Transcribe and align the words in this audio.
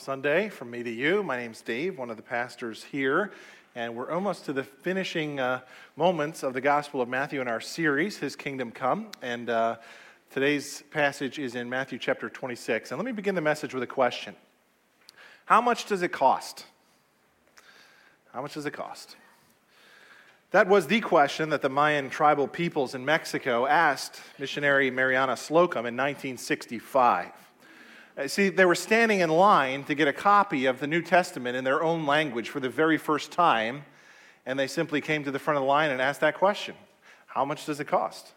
Sunday 0.00 0.48
from 0.48 0.70
me 0.70 0.82
to 0.82 0.90
you. 0.90 1.22
My 1.22 1.36
name's 1.36 1.60
Dave, 1.60 1.98
one 1.98 2.08
of 2.08 2.16
the 2.16 2.22
pastors 2.22 2.82
here, 2.82 3.32
and 3.74 3.94
we're 3.94 4.10
almost 4.10 4.46
to 4.46 4.54
the 4.54 4.64
finishing 4.64 5.38
uh, 5.38 5.60
moments 5.94 6.42
of 6.42 6.54
the 6.54 6.60
Gospel 6.62 7.02
of 7.02 7.08
Matthew 7.10 7.42
in 7.42 7.48
our 7.48 7.60
series, 7.60 8.16
His 8.16 8.34
Kingdom 8.34 8.70
Come. 8.72 9.08
And 9.20 9.50
uh, 9.50 9.76
today's 10.30 10.82
passage 10.90 11.38
is 11.38 11.54
in 11.54 11.68
Matthew 11.68 11.98
chapter 11.98 12.30
26. 12.30 12.90
And 12.90 12.98
let 12.98 13.04
me 13.04 13.12
begin 13.12 13.34
the 13.34 13.42
message 13.42 13.74
with 13.74 13.82
a 13.82 13.86
question 13.86 14.34
How 15.44 15.60
much 15.60 15.84
does 15.84 16.00
it 16.00 16.12
cost? 16.12 16.64
How 18.32 18.40
much 18.40 18.54
does 18.54 18.64
it 18.64 18.72
cost? 18.72 19.16
That 20.52 20.66
was 20.66 20.86
the 20.86 21.02
question 21.02 21.50
that 21.50 21.60
the 21.60 21.68
Mayan 21.68 22.08
tribal 22.08 22.48
peoples 22.48 22.94
in 22.94 23.04
Mexico 23.04 23.66
asked 23.66 24.18
missionary 24.38 24.90
Marianna 24.90 25.36
Slocum 25.36 25.80
in 25.80 25.94
1965. 25.94 27.32
Uh, 28.20 28.28
see, 28.28 28.50
they 28.50 28.66
were 28.66 28.74
standing 28.74 29.20
in 29.20 29.30
line 29.30 29.82
to 29.84 29.94
get 29.94 30.06
a 30.06 30.12
copy 30.12 30.66
of 30.66 30.78
the 30.78 30.86
New 30.86 31.00
Testament 31.00 31.56
in 31.56 31.64
their 31.64 31.82
own 31.82 32.04
language 32.04 32.50
for 32.50 32.60
the 32.60 32.68
very 32.68 32.98
first 32.98 33.32
time, 33.32 33.82
and 34.44 34.58
they 34.58 34.66
simply 34.66 35.00
came 35.00 35.24
to 35.24 35.30
the 35.30 35.38
front 35.38 35.56
of 35.56 35.62
the 35.62 35.66
line 35.66 35.90
and 35.90 36.02
asked 36.02 36.20
that 36.20 36.34
question 36.34 36.74
How 37.26 37.46
much 37.46 37.64
does 37.64 37.80
it 37.80 37.86
cost? 37.86 38.32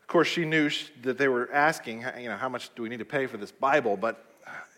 Of 0.00 0.06
course, 0.06 0.28
she 0.28 0.44
knew 0.44 0.70
that 1.02 1.18
they 1.18 1.26
were 1.26 1.52
asking, 1.52 2.04
you 2.20 2.28
know, 2.28 2.36
how 2.36 2.48
much 2.48 2.72
do 2.76 2.82
we 2.82 2.88
need 2.88 3.00
to 3.00 3.04
pay 3.04 3.26
for 3.26 3.36
this 3.36 3.50
Bible? 3.50 3.96
But 3.96 4.24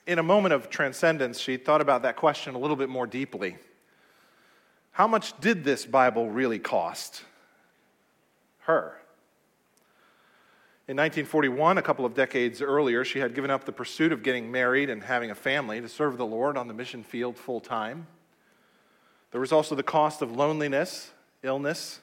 in 0.06 0.18
a 0.18 0.22
moment 0.22 0.54
of 0.54 0.70
transcendence, 0.70 1.38
she 1.40 1.58
thought 1.58 1.82
about 1.82 2.02
that 2.02 2.16
question 2.16 2.54
a 2.54 2.58
little 2.58 2.76
bit 2.76 2.88
more 2.88 3.06
deeply. 3.06 3.56
How 4.92 5.06
much 5.06 5.38
did 5.40 5.62
this 5.62 5.84
Bible 5.84 6.30
really 6.30 6.58
cost 6.58 7.22
her? 8.60 9.01
In 10.92 10.98
1941, 10.98 11.78
a 11.78 11.82
couple 11.82 12.04
of 12.04 12.12
decades 12.12 12.60
earlier, 12.60 13.02
she 13.02 13.18
had 13.18 13.34
given 13.34 13.50
up 13.50 13.64
the 13.64 13.72
pursuit 13.72 14.12
of 14.12 14.22
getting 14.22 14.52
married 14.52 14.90
and 14.90 15.02
having 15.02 15.30
a 15.30 15.34
family 15.34 15.80
to 15.80 15.88
serve 15.88 16.18
the 16.18 16.26
Lord 16.26 16.58
on 16.58 16.68
the 16.68 16.74
mission 16.74 17.02
field 17.02 17.38
full 17.38 17.60
time. 17.60 18.06
There 19.30 19.40
was 19.40 19.52
also 19.52 19.74
the 19.74 19.82
cost 19.82 20.20
of 20.20 20.32
loneliness, 20.36 21.10
illness, 21.42 22.00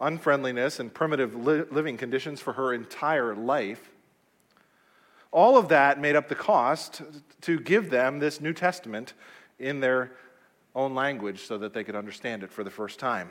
unfriendliness, 0.00 0.78
and 0.78 0.94
primitive 0.94 1.34
li- 1.34 1.64
living 1.72 1.96
conditions 1.96 2.40
for 2.40 2.52
her 2.52 2.72
entire 2.72 3.34
life. 3.34 3.90
All 5.32 5.58
of 5.58 5.66
that 5.70 6.00
made 6.00 6.14
up 6.14 6.28
the 6.28 6.36
cost 6.36 7.02
to 7.40 7.58
give 7.58 7.90
them 7.90 8.20
this 8.20 8.40
New 8.40 8.52
Testament 8.52 9.14
in 9.58 9.80
their 9.80 10.12
own 10.76 10.94
language 10.94 11.42
so 11.42 11.58
that 11.58 11.74
they 11.74 11.82
could 11.82 11.96
understand 11.96 12.44
it 12.44 12.52
for 12.52 12.62
the 12.62 12.70
first 12.70 13.00
time. 13.00 13.30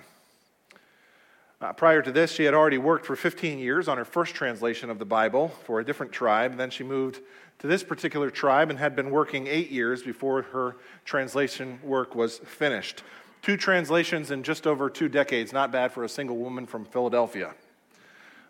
Uh, 1.61 1.71
prior 1.71 2.01
to 2.01 2.11
this, 2.11 2.31
she 2.31 2.43
had 2.43 2.55
already 2.55 2.79
worked 2.79 3.05
for 3.05 3.15
15 3.15 3.59
years 3.59 3.87
on 3.87 3.97
her 3.97 4.05
first 4.05 4.33
translation 4.33 4.89
of 4.89 4.97
the 4.97 5.05
Bible 5.05 5.49
for 5.65 5.79
a 5.79 5.85
different 5.85 6.11
tribe. 6.11 6.57
Then 6.57 6.71
she 6.71 6.83
moved 6.83 7.19
to 7.59 7.67
this 7.67 7.83
particular 7.83 8.31
tribe 8.31 8.71
and 8.71 8.79
had 8.79 8.95
been 8.95 9.11
working 9.11 9.45
eight 9.45 9.69
years 9.69 10.01
before 10.01 10.41
her 10.41 10.77
translation 11.05 11.79
work 11.83 12.15
was 12.15 12.39
finished. 12.39 13.03
Two 13.43 13.57
translations 13.57 14.31
in 14.31 14.41
just 14.41 14.65
over 14.65 14.89
two 14.89 15.07
decades, 15.07 15.53
not 15.53 15.71
bad 15.71 15.91
for 15.91 16.03
a 16.03 16.09
single 16.09 16.37
woman 16.37 16.65
from 16.65 16.83
Philadelphia. 16.83 17.53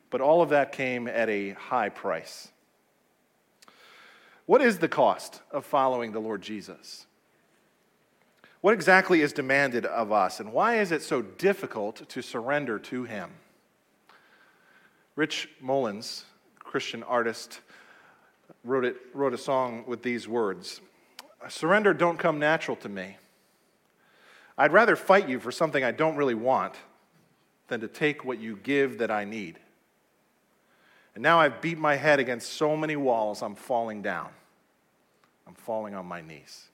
But 0.10 0.22
all 0.22 0.42
of 0.42 0.50
that 0.50 0.72
came 0.72 1.08
at 1.10 1.30
a 1.30 1.52
high 1.52 1.90
price. 1.90 2.50
What 4.46 4.62
is 4.62 4.80
the 4.80 4.88
cost 4.88 5.42
of 5.52 5.66
following 5.66 6.14
the 6.14 6.20
Lord 6.20 6.42
Jesus? 6.42 7.08
What 8.62 8.76
exactly 8.76 9.22
is 9.22 9.34
demanded 9.34 9.86
of 9.88 10.12
us, 10.12 10.40
and 10.40 10.54
why 10.54 10.80
is 10.80 10.92
it 10.92 11.02
so 11.02 11.24
difficult 11.24 12.08
to 12.10 12.22
surrender 12.22 12.78
to 12.80 13.04
Him? 13.04 13.32
Rich 15.16 15.50
Mullins, 15.60 16.26
Christian 16.60 17.02
artist, 17.04 17.60
wrote, 18.64 18.86
it, 18.86 18.98
wrote 19.14 19.34
a 19.34 19.38
song 19.38 19.84
with 19.88 20.04
these 20.04 20.28
words 20.28 20.80
Surrender 21.50 21.94
don't 21.94 22.20
come 22.20 22.38
natural 22.38 22.78
to 22.78 22.90
me. 22.90 23.18
I'd 24.58 24.74
rather 24.74 24.96
fight 24.96 25.28
you 25.28 25.40
for 25.40 25.52
something 25.52 25.84
I 25.84 25.92
don't 25.92 26.16
really 26.16 26.36
want 26.36 26.76
than 27.68 27.82
to 27.82 27.88
take 27.88 28.24
what 28.24 28.40
you 28.40 28.60
give 28.62 29.00
that 29.00 29.10
I 29.10 29.26
need. 29.26 29.58
And 31.16 31.24
now 31.24 31.40
I've 31.40 31.62
beat 31.62 31.80
my 31.80 31.96
head 31.96 32.20
against 32.20 32.54
so 32.54 32.78
many 32.78 32.96
walls, 32.96 33.42
I'm 33.42 33.56
falling 33.56 34.04
down. 34.04 34.30
I'm 35.48 35.56
falling 35.56 35.96
on 35.96 36.06
my 36.06 36.22
knees. 36.22 36.68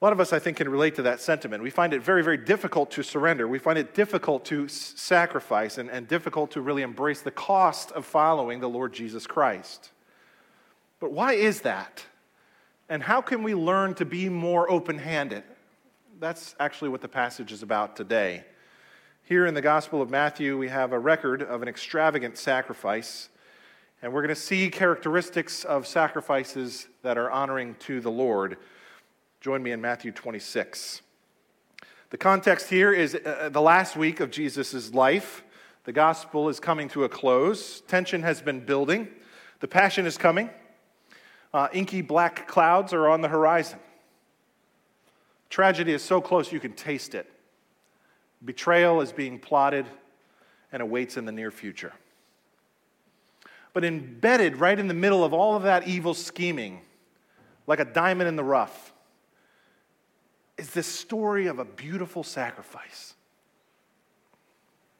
A 0.00 0.04
lot 0.04 0.12
of 0.12 0.20
us, 0.20 0.32
I 0.32 0.38
think, 0.38 0.58
can 0.58 0.68
relate 0.68 0.94
to 0.94 1.02
that 1.02 1.20
sentiment. 1.20 1.60
We 1.60 1.70
find 1.70 1.92
it 1.92 2.02
very, 2.02 2.22
very 2.22 2.36
difficult 2.36 2.92
to 2.92 3.02
surrender. 3.02 3.48
We 3.48 3.58
find 3.58 3.76
it 3.76 3.94
difficult 3.94 4.44
to 4.44 4.66
s- 4.66 4.92
sacrifice 4.94 5.76
and, 5.76 5.90
and 5.90 6.06
difficult 6.06 6.52
to 6.52 6.60
really 6.60 6.82
embrace 6.82 7.20
the 7.20 7.32
cost 7.32 7.90
of 7.92 8.06
following 8.06 8.60
the 8.60 8.68
Lord 8.68 8.92
Jesus 8.92 9.26
Christ. 9.26 9.90
But 11.00 11.10
why 11.10 11.32
is 11.32 11.62
that? 11.62 12.04
And 12.88 13.02
how 13.02 13.20
can 13.20 13.42
we 13.42 13.56
learn 13.56 13.94
to 13.94 14.04
be 14.04 14.28
more 14.28 14.70
open 14.70 14.98
handed? 14.98 15.42
That's 16.20 16.54
actually 16.60 16.90
what 16.90 17.00
the 17.00 17.08
passage 17.08 17.50
is 17.50 17.64
about 17.64 17.96
today. 17.96 18.44
Here 19.24 19.46
in 19.46 19.54
the 19.54 19.60
Gospel 19.60 20.00
of 20.00 20.10
Matthew, 20.10 20.56
we 20.56 20.68
have 20.68 20.92
a 20.92 20.98
record 20.98 21.42
of 21.42 21.60
an 21.60 21.68
extravagant 21.68 22.38
sacrifice, 22.38 23.30
and 24.00 24.12
we're 24.12 24.22
going 24.22 24.34
to 24.34 24.40
see 24.40 24.70
characteristics 24.70 25.64
of 25.64 25.88
sacrifices 25.88 26.86
that 27.02 27.18
are 27.18 27.30
honoring 27.32 27.74
to 27.80 28.00
the 28.00 28.12
Lord. 28.12 28.58
Join 29.40 29.62
me 29.62 29.70
in 29.70 29.80
Matthew 29.80 30.10
26. 30.10 31.00
The 32.10 32.18
context 32.18 32.70
here 32.70 32.92
is 32.92 33.14
uh, 33.14 33.50
the 33.52 33.60
last 33.60 33.96
week 33.96 34.18
of 34.18 34.32
Jesus' 34.32 34.92
life. 34.92 35.44
The 35.84 35.92
gospel 35.92 36.48
is 36.48 36.58
coming 36.58 36.88
to 36.88 37.04
a 37.04 37.08
close. 37.08 37.80
Tension 37.82 38.22
has 38.22 38.42
been 38.42 38.58
building. 38.58 39.06
The 39.60 39.68
passion 39.68 40.06
is 40.06 40.18
coming. 40.18 40.50
Uh, 41.54 41.68
inky 41.72 42.02
black 42.02 42.48
clouds 42.48 42.92
are 42.92 43.08
on 43.08 43.20
the 43.20 43.28
horizon. 43.28 43.78
Tragedy 45.50 45.92
is 45.92 46.02
so 46.02 46.20
close 46.20 46.50
you 46.50 46.58
can 46.58 46.72
taste 46.72 47.14
it. 47.14 47.30
Betrayal 48.44 49.00
is 49.00 49.12
being 49.12 49.38
plotted 49.38 49.86
and 50.72 50.82
awaits 50.82 51.16
in 51.16 51.26
the 51.26 51.32
near 51.32 51.52
future. 51.52 51.92
But 53.72 53.84
embedded 53.84 54.56
right 54.56 54.78
in 54.78 54.88
the 54.88 54.94
middle 54.94 55.22
of 55.22 55.32
all 55.32 55.54
of 55.54 55.62
that 55.62 55.86
evil 55.86 56.12
scheming, 56.12 56.80
like 57.68 57.78
a 57.78 57.84
diamond 57.84 58.28
in 58.28 58.34
the 58.34 58.42
rough, 58.42 58.92
is 60.58 60.70
this 60.70 60.86
story 60.86 61.46
of 61.46 61.58
a 61.58 61.64
beautiful 61.64 62.24
sacrifice. 62.24 63.14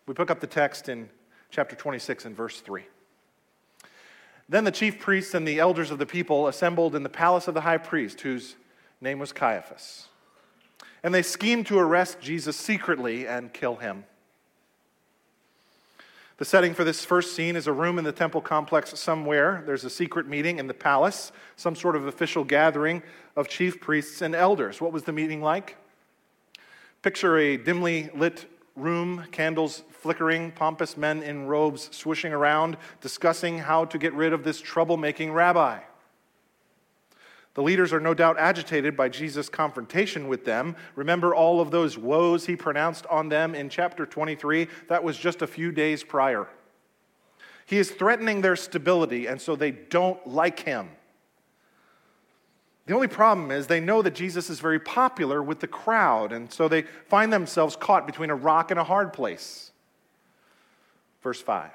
We 0.07 0.15
pick 0.15 0.31
up 0.31 0.41
the 0.41 0.47
text 0.47 0.89
in 0.89 1.11
chapter 1.51 1.77
26 1.77 2.25
and 2.25 2.37
verse 2.37 2.61
3. 2.61 2.85
Then 4.49 4.65
the 4.65 4.71
chief 4.71 4.99
priests 4.99 5.35
and 5.35 5.47
the 5.47 5.59
elders 5.59 5.91
of 5.91 5.99
the 5.99 6.07
people 6.07 6.49
assembled 6.49 6.95
in 6.95 7.03
the 7.03 7.11
palace 7.11 7.49
of 7.49 7.55
the 7.55 7.61
high 7.61 7.77
priest, 7.77 8.23
whose 8.23 8.57
name 9.01 9.19
was 9.19 9.33
Caiaphas. 9.33 10.09
And 11.03 11.15
they 11.15 11.23
schemed 11.23 11.67
to 11.67 11.79
arrest 11.79 12.21
Jesus 12.21 12.57
secretly 12.57 13.27
and 13.27 13.53
kill 13.53 13.77
him. 13.77 14.05
The 16.39 16.45
setting 16.45 16.73
for 16.73 16.85
this 16.85 17.05
first 17.05 17.35
scene 17.35 17.57
is 17.57 17.67
a 17.67 17.73
room 17.73 17.99
in 17.99 18.05
the 18.05 18.13
temple 18.13 18.41
complex 18.41 18.97
somewhere. 18.97 19.65
There's 19.67 19.83
a 19.83 19.91
secret 19.91 20.29
meeting 20.29 20.61
in 20.61 20.69
the 20.69 20.75
palace, 20.75 21.33
some 21.57 21.75
sort 21.75 21.97
of 21.97 22.07
official 22.07 22.45
gathering 22.45 23.03
of 23.35 23.49
chief 23.49 23.81
priests 23.81 24.23
and 24.23 24.37
elders. 24.37 24.81
What 24.81 24.93
was 24.93 25.03
the 25.03 25.13
meeting 25.13 25.43
like? 25.43 25.77
Picture 27.03 27.39
a 27.39 27.57
dimly 27.57 28.09
lit 28.15 28.47
room, 28.77 29.25
candles 29.33 29.83
flickering, 29.91 30.53
pompous 30.53 30.97
men 30.97 31.25
in 31.25 31.49
robes 31.49 31.89
swishing 31.91 32.33
around, 32.33 32.77
discussing 33.01 33.59
how 33.59 33.85
to 33.87 33.99
get 33.99 34.15
rid 34.15 34.33
of 34.33 34.45
this 34.45 34.63
troublemaking 34.63 35.35
rabbi. 35.35 35.81
The 37.59 37.65
leaders 37.65 37.93
are 37.93 37.99
no 37.99 38.15
doubt 38.15 38.39
agitated 38.39 38.97
by 38.97 39.09
Jesus' 39.09 39.49
confrontation 39.49 40.29
with 40.29 40.45
them. 40.45 40.77
Remember 40.95 41.35
all 41.35 41.61
of 41.61 41.73
those 41.73 41.99
woes 41.99 42.47
he 42.47 42.55
pronounced 42.55 43.05
on 43.07 43.31
them 43.31 43.57
in 43.57 43.69
chapter 43.69 44.07
23? 44.07 44.69
That 44.87 45.03
was 45.03 45.19
just 45.19 45.43
a 45.43 45.47
few 45.49 45.73
days 45.73 46.05
prior. 46.05 46.47
He 47.67 47.79
is 47.79 47.91
threatening 47.91 48.43
their 48.43 48.55
stability, 48.55 49.27
and 49.27 49.41
so 49.41 49.57
they 49.57 49.73
don't 49.73 50.25
like 50.25 50.61
him. 50.61 50.91
The 52.87 52.95
only 52.95 53.09
problem 53.09 53.51
is 53.51 53.67
they 53.67 53.81
know 53.81 54.03
that 54.03 54.15
Jesus 54.15 54.49
is 54.51 54.61
very 54.61 54.79
popular 54.79 55.43
with 55.43 55.59
the 55.59 55.67
crowd, 55.67 56.31
and 56.31 56.53
so 56.53 56.69
they 56.69 56.83
find 57.09 57.33
themselves 57.33 57.75
caught 57.75 58.07
between 58.07 58.31
a 58.31 58.37
rock 58.37 58.71
and 58.71 58.79
a 58.79 58.85
hard 58.85 59.13
place. 59.13 59.73
Verse 61.25 61.43
5. 61.43 61.73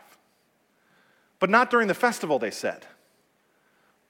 But 1.39 1.49
not 1.49 1.69
during 1.69 1.89
the 1.89 1.93
festival, 1.93 2.39
they 2.39 2.51
said 2.51 2.85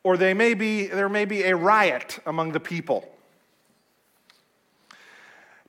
or 0.04 0.18
they 0.18 0.34
may 0.34 0.54
be, 0.54 0.88
there 0.88 1.10
may 1.10 1.26
be 1.26 1.44
a 1.44 1.56
riot 1.56 2.20
among 2.26 2.52
the 2.52 2.60
people. 2.60 3.10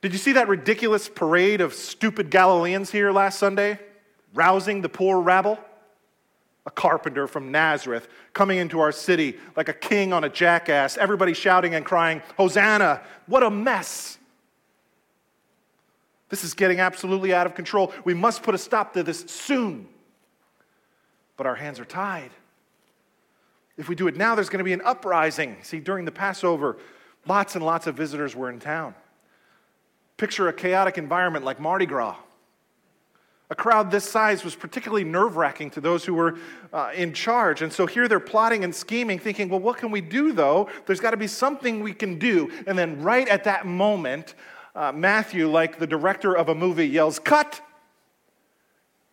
Did 0.01 0.11
you 0.11 0.19
see 0.19 0.33
that 0.33 0.47
ridiculous 0.47 1.09
parade 1.09 1.61
of 1.61 1.73
stupid 1.73 2.29
Galileans 2.29 2.91
here 2.91 3.11
last 3.11 3.39
Sunday, 3.39 3.79
rousing 4.33 4.81
the 4.81 4.89
poor 4.89 5.19
rabble? 5.19 5.57
A 6.67 6.71
carpenter 6.71 7.27
from 7.27 7.51
Nazareth 7.51 8.07
coming 8.33 8.57
into 8.57 8.79
our 8.79 8.91
city 8.91 9.37
like 9.55 9.69
a 9.69 9.73
king 9.73 10.13
on 10.13 10.23
a 10.23 10.29
jackass, 10.29 10.97
everybody 10.97 11.33
shouting 11.33 11.75
and 11.75 11.85
crying, 11.85 12.21
Hosanna! 12.37 13.01
What 13.27 13.43
a 13.43 13.49
mess! 13.49 14.17
This 16.29 16.43
is 16.43 16.53
getting 16.53 16.79
absolutely 16.79 17.33
out 17.33 17.45
of 17.45 17.55
control. 17.55 17.93
We 18.03 18.13
must 18.13 18.43
put 18.43 18.55
a 18.55 18.57
stop 18.57 18.93
to 18.93 19.03
this 19.03 19.21
soon. 19.21 19.87
But 21.37 21.45
our 21.45 21.55
hands 21.55 21.79
are 21.79 21.85
tied. 21.85 22.31
If 23.77 23.89
we 23.89 23.95
do 23.95 24.07
it 24.07 24.15
now, 24.15 24.35
there's 24.35 24.49
going 24.49 24.59
to 24.59 24.63
be 24.63 24.73
an 24.73 24.81
uprising. 24.85 25.57
See, 25.63 25.79
during 25.79 26.05
the 26.05 26.11
Passover, 26.11 26.77
lots 27.27 27.55
and 27.55 27.65
lots 27.65 27.87
of 27.87 27.95
visitors 27.95 28.35
were 28.35 28.49
in 28.49 28.59
town. 28.59 28.95
Picture 30.17 30.47
a 30.47 30.53
chaotic 30.53 30.97
environment 30.97 31.43
like 31.43 31.59
Mardi 31.59 31.85
Gras. 31.85 32.15
A 33.49 33.55
crowd 33.55 33.91
this 33.91 34.09
size 34.09 34.43
was 34.43 34.55
particularly 34.55 35.03
nerve 35.03 35.35
wracking 35.35 35.69
to 35.71 35.81
those 35.81 36.03
who 36.03 36.15
were 36.15 36.39
uh, 36.73 36.91
in 36.95 37.13
charge. 37.13 37.61
And 37.61 37.71
so 37.71 37.85
here 37.85 38.07
they're 38.07 38.19
plotting 38.19 38.63
and 38.63 38.73
scheming, 38.73 39.19
thinking, 39.19 39.49
well, 39.49 39.59
what 39.59 39.77
can 39.77 39.91
we 39.91 40.01
do 40.01 40.31
though? 40.31 40.67
There's 40.87 40.99
got 40.99 41.11
to 41.11 41.17
be 41.17 41.27
something 41.27 41.81
we 41.81 41.93
can 41.93 42.17
do. 42.17 42.51
And 42.65 42.77
then, 42.77 43.01
right 43.01 43.27
at 43.27 43.43
that 43.43 43.67
moment, 43.67 44.33
uh, 44.73 44.91
Matthew, 44.91 45.47
like 45.47 45.77
the 45.77 45.85
director 45.85 46.35
of 46.35 46.49
a 46.49 46.55
movie, 46.55 46.87
yells, 46.87 47.19
Cut! 47.19 47.61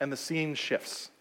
And 0.01 0.11
the 0.11 0.17
scene 0.17 0.55
shifts. 0.55 1.12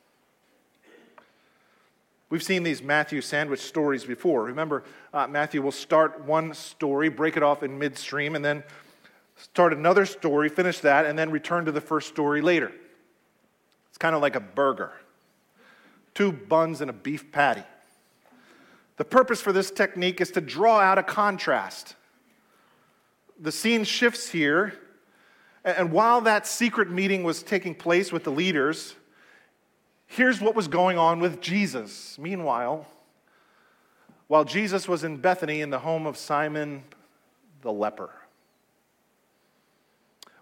We've 2.32 2.42
seen 2.42 2.64
these 2.64 2.82
Matthew 2.82 3.20
sandwich 3.20 3.60
stories 3.60 4.06
before. 4.06 4.46
Remember, 4.46 4.86
uh, 5.14 5.28
Matthew 5.28 5.62
will 5.62 5.74
start 5.74 6.24
one 6.26 6.54
story, 6.54 7.10
break 7.10 7.36
it 7.36 7.44
off 7.44 7.62
in 7.62 7.78
midstream, 7.78 8.36
and 8.36 8.44
then 8.44 8.64
start 9.36 9.74
another 9.74 10.06
story, 10.06 10.48
finish 10.48 10.80
that, 10.80 11.06
and 11.06 11.20
then 11.20 11.30
return 11.30 11.66
to 11.66 11.74
the 11.74 11.82
first 11.82 12.08
story 12.08 12.42
later. 12.42 12.72
It's 13.90 13.98
kind 13.98 14.16
of 14.16 14.22
like 14.22 14.36
a 14.36 14.40
burger 14.40 14.94
two 16.14 16.32
buns 16.32 16.82
and 16.82 16.90
a 16.90 16.94
beef 16.94 17.32
patty. 17.32 17.64
The 18.98 19.06
purpose 19.06 19.42
for 19.42 19.52
this 19.52 19.72
technique 19.72 20.22
is 20.22 20.32
to 20.32 20.42
draw 20.42 20.80
out 20.80 20.98
a 20.98 21.04
contrast. 21.04 21.96
The 23.40 23.52
scene 23.52 23.84
shifts 23.84 24.30
here, 24.30 24.74
and 25.64 25.92
while 25.92 26.22
that 26.22 26.46
secret 26.46 26.90
meeting 26.90 27.24
was 27.24 27.44
taking 27.44 27.74
place 27.76 28.12
with 28.12 28.24
the 28.24 28.32
leaders, 28.32 28.96
here's 30.12 30.42
what 30.42 30.56
was 30.56 30.68
going 30.68 30.98
on 30.98 31.20
with 31.20 31.42
Jesus. 31.42 32.18
Meanwhile, 32.20 32.88
while 34.28 34.46
Jesus 34.46 34.88
was 34.88 35.04
in 35.04 35.18
Bethany 35.18 35.62
in 35.62 35.70
the 35.70 35.80
home 35.80 36.06
of 36.06 36.18
Simon 36.18 36.84
the 37.62 37.72
leper, 37.72 38.10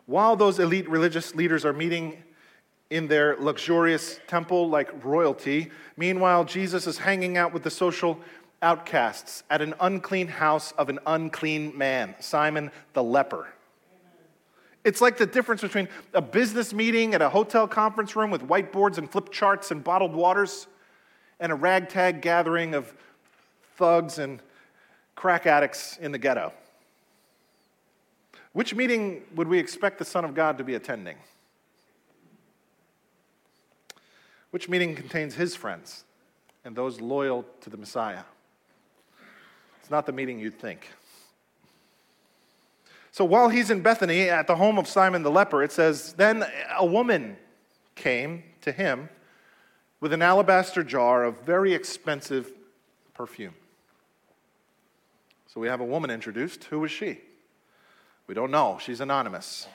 while 0.05 0.35
those 0.35 0.59
elite 0.59 0.89
religious 0.89 1.35
leaders 1.35 1.65
are 1.65 1.73
meeting 1.73 2.23
in 2.89 3.07
their 3.07 3.35
luxurious 3.37 4.19
temple 4.27 4.69
like 4.69 5.03
royalty. 5.05 5.69
Meanwhile, 5.95 6.45
Jesus 6.45 6.87
is 6.87 6.97
hanging 6.97 7.37
out 7.37 7.53
with 7.53 7.63
the 7.63 7.69
social 7.69 8.19
outcasts 8.61 9.43
at 9.49 9.61
an 9.61 9.75
unclean 9.79 10.27
house 10.27 10.71
of 10.73 10.89
an 10.89 10.99
unclean 11.05 11.77
man, 11.77 12.15
Simon 12.19 12.71
the 12.93 13.03
leper. 13.03 13.47
It's 14.83 15.01
like 15.01 15.17
the 15.17 15.25
difference 15.25 15.61
between 15.61 15.89
a 16.13 16.21
business 16.21 16.73
meeting 16.73 17.13
at 17.13 17.21
a 17.21 17.29
hotel 17.29 17.67
conference 17.67 18.15
room 18.15 18.31
with 18.31 18.47
whiteboards 18.47 18.97
and 18.97 19.09
flip 19.09 19.29
charts 19.31 19.71
and 19.71 19.83
bottled 19.83 20.13
waters 20.13 20.67
and 21.39 21.51
a 21.51 21.55
ragtag 21.55 22.21
gathering 22.21 22.73
of 22.73 22.93
thugs 23.75 24.19
and 24.19 24.41
crack 25.15 25.45
addicts 25.45 25.97
in 25.97 26.11
the 26.11 26.17
ghetto. 26.17 26.53
Which 28.53 28.73
meeting 28.73 29.23
would 29.35 29.47
we 29.47 29.59
expect 29.59 29.99
the 29.99 30.05
Son 30.05 30.25
of 30.25 30.33
God 30.33 30.57
to 30.57 30.63
be 30.63 30.75
attending? 30.75 31.17
Which 34.51 34.67
meeting 34.67 34.95
contains 34.95 35.35
his 35.35 35.55
friends 35.55 36.03
and 36.65 36.75
those 36.75 36.99
loyal 36.99 37.45
to 37.61 37.69
the 37.69 37.77
Messiah? 37.77 38.23
It's 39.81 39.91
not 39.91 40.05
the 40.05 40.11
meeting 40.11 40.39
you'd 40.39 40.59
think. 40.59 40.89
So 43.19 43.25
while 43.25 43.49
he's 43.49 43.69
in 43.69 43.81
Bethany 43.81 44.29
at 44.29 44.47
the 44.47 44.55
home 44.55 44.77
of 44.77 44.87
Simon 44.87 45.23
the 45.23 45.29
leper, 45.29 45.61
it 45.61 45.73
says, 45.73 46.13
Then 46.13 46.45
a 46.77 46.85
woman 46.85 47.35
came 47.95 48.43
to 48.61 48.71
him 48.71 49.09
with 49.99 50.13
an 50.13 50.21
alabaster 50.21 50.85
jar 50.85 51.25
of 51.25 51.41
very 51.41 51.73
expensive 51.73 52.49
perfume. 53.13 53.55
So 55.47 55.59
we 55.59 55.67
have 55.67 55.81
a 55.81 55.85
woman 55.85 56.09
introduced. 56.09 56.63
Who 56.63 56.79
was 56.79 56.91
she? 56.91 57.19
We 58.27 58.35
don't 58.35 58.51
know. 58.51 58.79
She's 58.81 59.01
anonymous. 59.01 59.67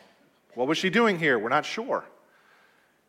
What 0.55 0.67
was 0.67 0.79
she 0.79 0.88
doing 0.88 1.19
here? 1.19 1.38
We're 1.38 1.50
not 1.50 1.67
sure. 1.67 2.06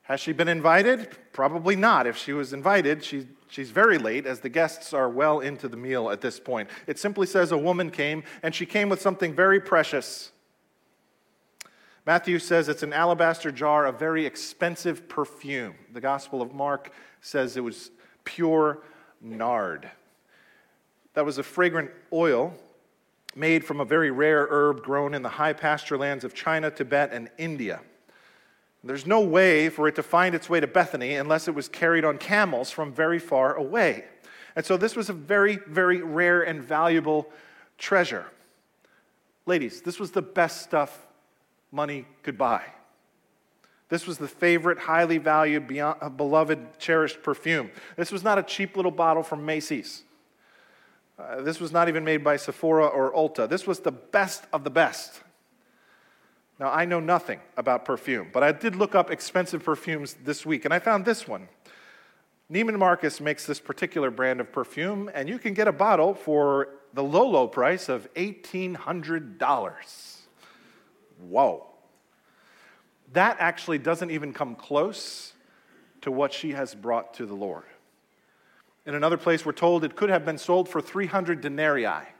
Has 0.05 0.19
she 0.19 0.33
been 0.33 0.47
invited? 0.47 1.09
Probably 1.33 1.75
not. 1.75 2.05
If 2.05 2.15
she 2.15 2.31
was 2.31 2.53
invited, 2.53 3.03
she, 3.03 3.27
she's 3.47 3.71
very 3.71 3.97
late, 3.97 4.27
as 4.27 4.39
the 4.39 4.49
guests 4.49 4.93
are 4.93 5.09
well 5.09 5.39
into 5.39 5.67
the 5.67 5.77
meal 5.77 6.11
at 6.11 6.21
this 6.21 6.39
point. 6.39 6.69
It 6.85 6.99
simply 6.99 7.25
says 7.25 7.51
a 7.51 7.57
woman 7.57 7.89
came, 7.89 8.23
and 8.43 8.53
she 8.53 8.67
came 8.67 8.87
with 8.87 9.01
something 9.01 9.33
very 9.33 9.59
precious. 9.59 10.31
Matthew 12.05 12.37
says 12.37 12.69
it's 12.69 12.83
an 12.83 12.93
alabaster 12.93 13.51
jar 13.51 13.87
of 13.87 13.97
very 13.97 14.27
expensive 14.27 15.09
perfume. 15.09 15.73
The 15.91 16.01
Gospel 16.01 16.39
of 16.39 16.53
Mark 16.53 16.91
says 17.21 17.57
it 17.57 17.63
was 17.63 17.89
pure 18.25 18.83
nard. 19.21 19.89
That 21.15 21.25
was 21.25 21.39
a 21.39 21.43
fragrant 21.43 21.89
oil 22.13 22.53
made 23.35 23.65
from 23.65 23.79
a 23.79 23.85
very 23.85 24.11
rare 24.11 24.47
herb 24.51 24.83
grown 24.83 25.15
in 25.15 25.23
the 25.23 25.29
high 25.29 25.53
pasture 25.53 25.97
lands 25.97 26.23
of 26.23 26.35
China, 26.35 26.69
Tibet, 26.69 27.11
and 27.11 27.31
India. 27.39 27.81
There's 28.85 29.07
no 29.07 29.21
way 29.21 29.69
for 29.69 29.87
it 29.87 29.95
to 29.95 30.03
find 30.03 30.35
its 30.35 30.47
way 30.47 30.59
to 30.59 30.67
Bethany 30.67 31.15
unless 31.15 31.47
it 31.47 31.55
was 31.55 31.67
carried 31.67 32.05
on 32.05 32.19
camels 32.19 32.69
from 32.69 32.93
very 32.93 33.17
far 33.17 33.55
away. 33.55 34.05
And 34.55 34.63
so 34.63 34.77
this 34.77 34.95
was 34.95 35.09
a 35.09 35.13
very, 35.13 35.57
very 35.67 36.01
rare 36.01 36.43
and 36.43 36.61
valuable 36.61 37.27
treasure. 37.79 38.27
Ladies, 39.47 39.81
this 39.81 39.99
was 39.99 40.11
the 40.11 40.21
best 40.21 40.61
stuff 40.61 41.07
money 41.71 42.05
could 42.21 42.37
buy. 42.37 42.61
This 43.89 44.05
was 44.05 44.19
the 44.19 44.27
favorite, 44.27 44.77
highly 44.77 45.17
valued, 45.17 45.67
beyond, 45.67 46.15
beloved, 46.15 46.79
cherished 46.79 47.23
perfume. 47.23 47.71
This 47.97 48.11
was 48.11 48.23
not 48.23 48.37
a 48.37 48.43
cheap 48.43 48.75
little 48.75 48.91
bottle 48.91 49.23
from 49.23 49.45
Macy's. 49.45 50.03
Uh, 51.17 51.41
this 51.41 51.59
was 51.59 51.71
not 51.71 51.87
even 51.87 52.03
made 52.03 52.23
by 52.23 52.35
Sephora 52.35 52.85
or 52.85 53.13
Ulta. 53.13 53.49
This 53.49 53.65
was 53.65 53.79
the 53.79 53.91
best 53.91 54.45
of 54.53 54.63
the 54.63 54.69
best. 54.69 55.21
Now, 56.59 56.71
I 56.71 56.85
know 56.85 57.01
nothing 57.01 57.39
about 57.57 57.83
perfume, 57.83 58.29
but 58.31 58.43
I 58.43 58.53
did 58.53 58.75
look 58.75 58.95
up 58.95 59.11
expensive 59.11 59.63
perfumes 59.63 60.15
this 60.23 60.45
week, 60.45 60.63
and 60.63 60.73
I 60.73 60.79
found 60.79 61.03
this 61.03 61.27
one. 61.27 61.49
Neiman 62.51 62.77
Marcus 62.77 63.19
makes 63.19 63.45
this 63.45 63.59
particular 63.59 64.09
brand 64.09 64.39
of 64.39 64.51
perfume, 64.51 65.09
and 65.13 65.27
you 65.27 65.37
can 65.37 65.53
get 65.53 65.67
a 65.67 65.73
bottle 65.73 66.13
for 66.13 66.69
the 66.93 67.03
low, 67.03 67.27
low 67.27 67.47
price 67.47 67.89
of 67.89 68.11
$1,800. 68.13 70.17
Whoa. 71.27 71.67
That 73.13 73.37
actually 73.39 73.79
doesn't 73.79 74.11
even 74.11 74.31
come 74.31 74.55
close 74.55 75.33
to 76.01 76.11
what 76.11 76.31
she 76.31 76.51
has 76.51 76.75
brought 76.75 77.15
to 77.15 77.25
the 77.25 77.33
Lord. 77.33 77.63
In 78.85 78.95
another 78.95 79.17
place, 79.17 79.45
we're 79.45 79.51
told 79.51 79.83
it 79.83 79.95
could 79.95 80.09
have 80.09 80.23
been 80.23 80.37
sold 80.37 80.69
for 80.69 80.79
300 80.79 81.41
denarii. 81.41 82.14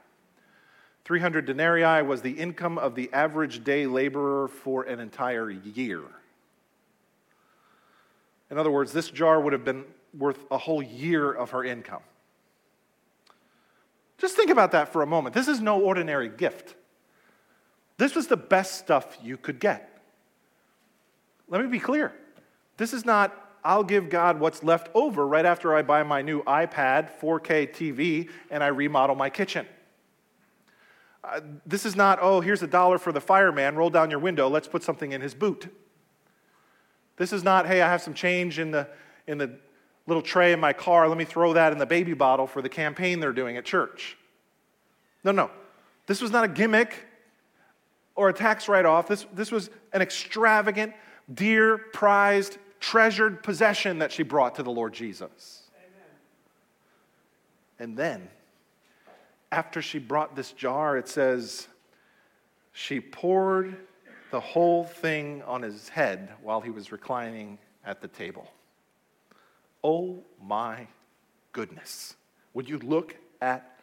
300 1.06 1.46
denarii 1.46 2.02
was 2.02 2.20
the 2.20 2.32
income 2.32 2.78
of 2.78 2.96
the 2.96 3.08
average 3.12 3.62
day 3.62 3.86
laborer 3.86 4.48
for 4.48 4.82
an 4.82 4.98
entire 4.98 5.48
year. 5.48 6.02
In 8.50 8.58
other 8.58 8.72
words, 8.72 8.92
this 8.92 9.08
jar 9.08 9.40
would 9.40 9.52
have 9.52 9.64
been 9.64 9.84
worth 10.18 10.40
a 10.50 10.58
whole 10.58 10.82
year 10.82 11.30
of 11.30 11.50
her 11.50 11.62
income. 11.62 12.02
Just 14.18 14.34
think 14.34 14.50
about 14.50 14.72
that 14.72 14.92
for 14.92 15.02
a 15.02 15.06
moment. 15.06 15.32
This 15.32 15.46
is 15.46 15.60
no 15.60 15.80
ordinary 15.80 16.28
gift. 16.28 16.74
This 17.98 18.16
was 18.16 18.26
the 18.26 18.36
best 18.36 18.76
stuff 18.76 19.16
you 19.22 19.36
could 19.36 19.60
get. 19.60 20.02
Let 21.48 21.62
me 21.62 21.68
be 21.68 21.78
clear. 21.78 22.14
This 22.78 22.92
is 22.92 23.04
not, 23.04 23.32
I'll 23.62 23.84
give 23.84 24.10
God 24.10 24.40
what's 24.40 24.64
left 24.64 24.88
over 24.92 25.24
right 25.24 25.46
after 25.46 25.72
I 25.72 25.82
buy 25.82 26.02
my 26.02 26.20
new 26.20 26.42
iPad, 26.42 27.16
4K 27.20 27.70
TV, 27.72 28.28
and 28.50 28.64
I 28.64 28.66
remodel 28.66 29.14
my 29.14 29.30
kitchen. 29.30 29.68
Uh, 31.26 31.40
this 31.66 31.84
is 31.84 31.96
not, 31.96 32.20
oh, 32.22 32.40
here's 32.40 32.62
a 32.62 32.68
dollar 32.68 32.98
for 32.98 33.10
the 33.10 33.20
fireman, 33.20 33.74
roll 33.74 33.90
down 33.90 34.10
your 34.10 34.20
window, 34.20 34.48
let's 34.48 34.68
put 34.68 34.84
something 34.84 35.10
in 35.10 35.20
his 35.20 35.34
boot. 35.34 35.66
This 37.16 37.32
is 37.32 37.42
not, 37.42 37.66
hey, 37.66 37.82
I 37.82 37.90
have 37.90 38.00
some 38.00 38.14
change 38.14 38.60
in 38.60 38.70
the, 38.70 38.88
in 39.26 39.38
the 39.38 39.58
little 40.06 40.22
tray 40.22 40.52
in 40.52 40.60
my 40.60 40.72
car, 40.72 41.08
let 41.08 41.18
me 41.18 41.24
throw 41.24 41.52
that 41.54 41.72
in 41.72 41.78
the 41.78 41.86
baby 41.86 42.14
bottle 42.14 42.46
for 42.46 42.62
the 42.62 42.68
campaign 42.68 43.18
they're 43.18 43.32
doing 43.32 43.56
at 43.56 43.64
church. 43.64 44.16
No, 45.24 45.32
no. 45.32 45.50
This 46.06 46.20
was 46.20 46.30
not 46.30 46.44
a 46.44 46.48
gimmick 46.48 46.94
or 48.14 48.28
a 48.28 48.32
tax 48.32 48.68
write 48.68 48.86
off. 48.86 49.08
This, 49.08 49.26
this 49.34 49.50
was 49.50 49.68
an 49.92 50.02
extravagant, 50.02 50.94
dear, 51.34 51.76
prized, 51.92 52.58
treasured 52.78 53.42
possession 53.42 53.98
that 53.98 54.12
she 54.12 54.22
brought 54.22 54.54
to 54.54 54.62
the 54.62 54.70
Lord 54.70 54.94
Jesus. 54.94 55.64
Amen. 55.76 56.08
And 57.80 57.98
then 57.98 58.28
after 59.52 59.80
she 59.80 59.98
brought 59.98 60.34
this 60.36 60.52
jar, 60.52 60.96
it 60.96 61.08
says, 61.08 61.68
she 62.72 63.00
poured 63.00 63.76
the 64.30 64.40
whole 64.40 64.84
thing 64.84 65.42
on 65.44 65.62
his 65.62 65.88
head 65.88 66.30
while 66.42 66.60
he 66.60 66.70
was 66.70 66.92
reclining 66.92 67.58
at 67.84 68.00
the 68.02 68.08
table. 68.08 68.50
Oh 69.82 70.22
my 70.42 70.88
goodness. 71.52 72.16
Would 72.54 72.68
you 72.68 72.78
look 72.78 73.16
at 73.40 73.78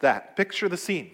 that? 0.00 0.36
Picture 0.36 0.68
the 0.68 0.76
scene. 0.76 1.12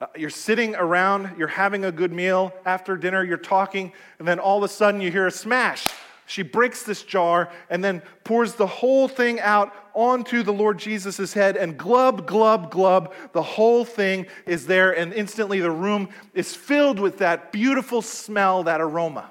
Uh, 0.00 0.06
you're 0.16 0.30
sitting 0.30 0.74
around, 0.74 1.36
you're 1.38 1.46
having 1.46 1.84
a 1.84 1.92
good 1.92 2.12
meal. 2.12 2.52
After 2.66 2.96
dinner, 2.96 3.22
you're 3.22 3.36
talking, 3.36 3.92
and 4.18 4.26
then 4.26 4.40
all 4.40 4.58
of 4.58 4.64
a 4.64 4.68
sudden 4.68 5.00
you 5.00 5.12
hear 5.12 5.28
a 5.28 5.30
smash. 5.30 5.88
She 6.26 6.42
breaks 6.42 6.82
this 6.82 7.02
jar 7.02 7.50
and 7.70 7.84
then 7.84 8.02
pours 8.24 8.54
the 8.54 8.66
whole 8.66 9.06
thing 9.06 9.38
out 9.40 9.72
onto 9.94 10.42
the 10.42 10.52
Lord 10.52 10.78
Jesus' 10.78 11.32
head, 11.32 11.56
and 11.56 11.76
glub, 11.76 12.26
glub, 12.26 12.70
glub, 12.70 13.12
the 13.32 13.42
whole 13.42 13.84
thing 13.84 14.26
is 14.46 14.66
there, 14.66 14.92
and 14.92 15.12
instantly 15.12 15.60
the 15.60 15.70
room 15.70 16.08
is 16.34 16.54
filled 16.54 16.98
with 16.98 17.18
that 17.18 17.52
beautiful 17.52 18.02
smell, 18.02 18.62
that 18.64 18.80
aroma. 18.80 19.30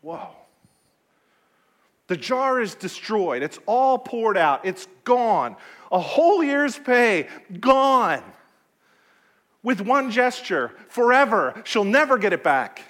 Whoa. 0.00 0.28
The 2.08 2.16
jar 2.16 2.60
is 2.60 2.74
destroyed. 2.74 3.42
It's 3.42 3.58
all 3.66 3.98
poured 3.98 4.38
out. 4.38 4.64
It's 4.64 4.88
gone. 5.04 5.56
A 5.92 6.00
whole 6.00 6.42
year's 6.42 6.78
pay, 6.78 7.28
gone. 7.60 8.22
With 9.62 9.82
one 9.82 10.10
gesture, 10.10 10.72
forever. 10.88 11.60
She'll 11.64 11.84
never 11.84 12.16
get 12.16 12.32
it 12.32 12.42
back. 12.42 12.82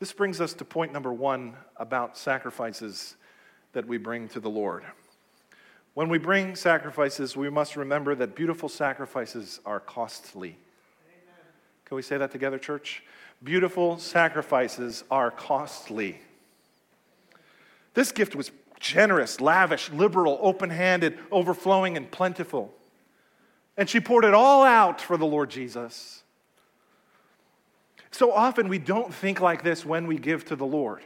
This 0.00 0.12
brings 0.12 0.40
us 0.40 0.54
to 0.54 0.64
point 0.64 0.92
number 0.92 1.12
one 1.12 1.54
about 1.76 2.18
sacrifices 2.18 3.16
that 3.72 3.86
we 3.86 3.96
bring 3.96 4.28
to 4.28 4.40
the 4.40 4.50
Lord. 4.50 4.84
When 5.94 6.08
we 6.08 6.18
bring 6.18 6.56
sacrifices, 6.56 7.36
we 7.36 7.48
must 7.48 7.76
remember 7.76 8.16
that 8.16 8.34
beautiful 8.34 8.68
sacrifices 8.68 9.60
are 9.64 9.78
costly. 9.78 10.48
Amen. 10.48 11.34
Can 11.84 11.96
we 11.96 12.02
say 12.02 12.18
that 12.18 12.32
together, 12.32 12.58
church? 12.58 13.04
Beautiful 13.44 13.98
sacrifices 13.98 15.04
are 15.10 15.30
costly. 15.30 16.20
This 17.94 18.10
gift 18.10 18.34
was 18.34 18.50
generous, 18.80 19.40
lavish, 19.40 19.90
liberal, 19.90 20.38
open 20.42 20.70
handed, 20.70 21.16
overflowing, 21.30 21.96
and 21.96 22.10
plentiful. 22.10 22.74
And 23.76 23.88
she 23.88 24.00
poured 24.00 24.24
it 24.24 24.34
all 24.34 24.64
out 24.64 25.00
for 25.00 25.16
the 25.16 25.26
Lord 25.26 25.50
Jesus. 25.50 26.23
So 28.14 28.30
often 28.30 28.68
we 28.68 28.78
don't 28.78 29.12
think 29.12 29.40
like 29.40 29.64
this 29.64 29.84
when 29.84 30.06
we 30.06 30.18
give 30.18 30.44
to 30.44 30.54
the 30.54 30.64
Lord. 30.64 31.02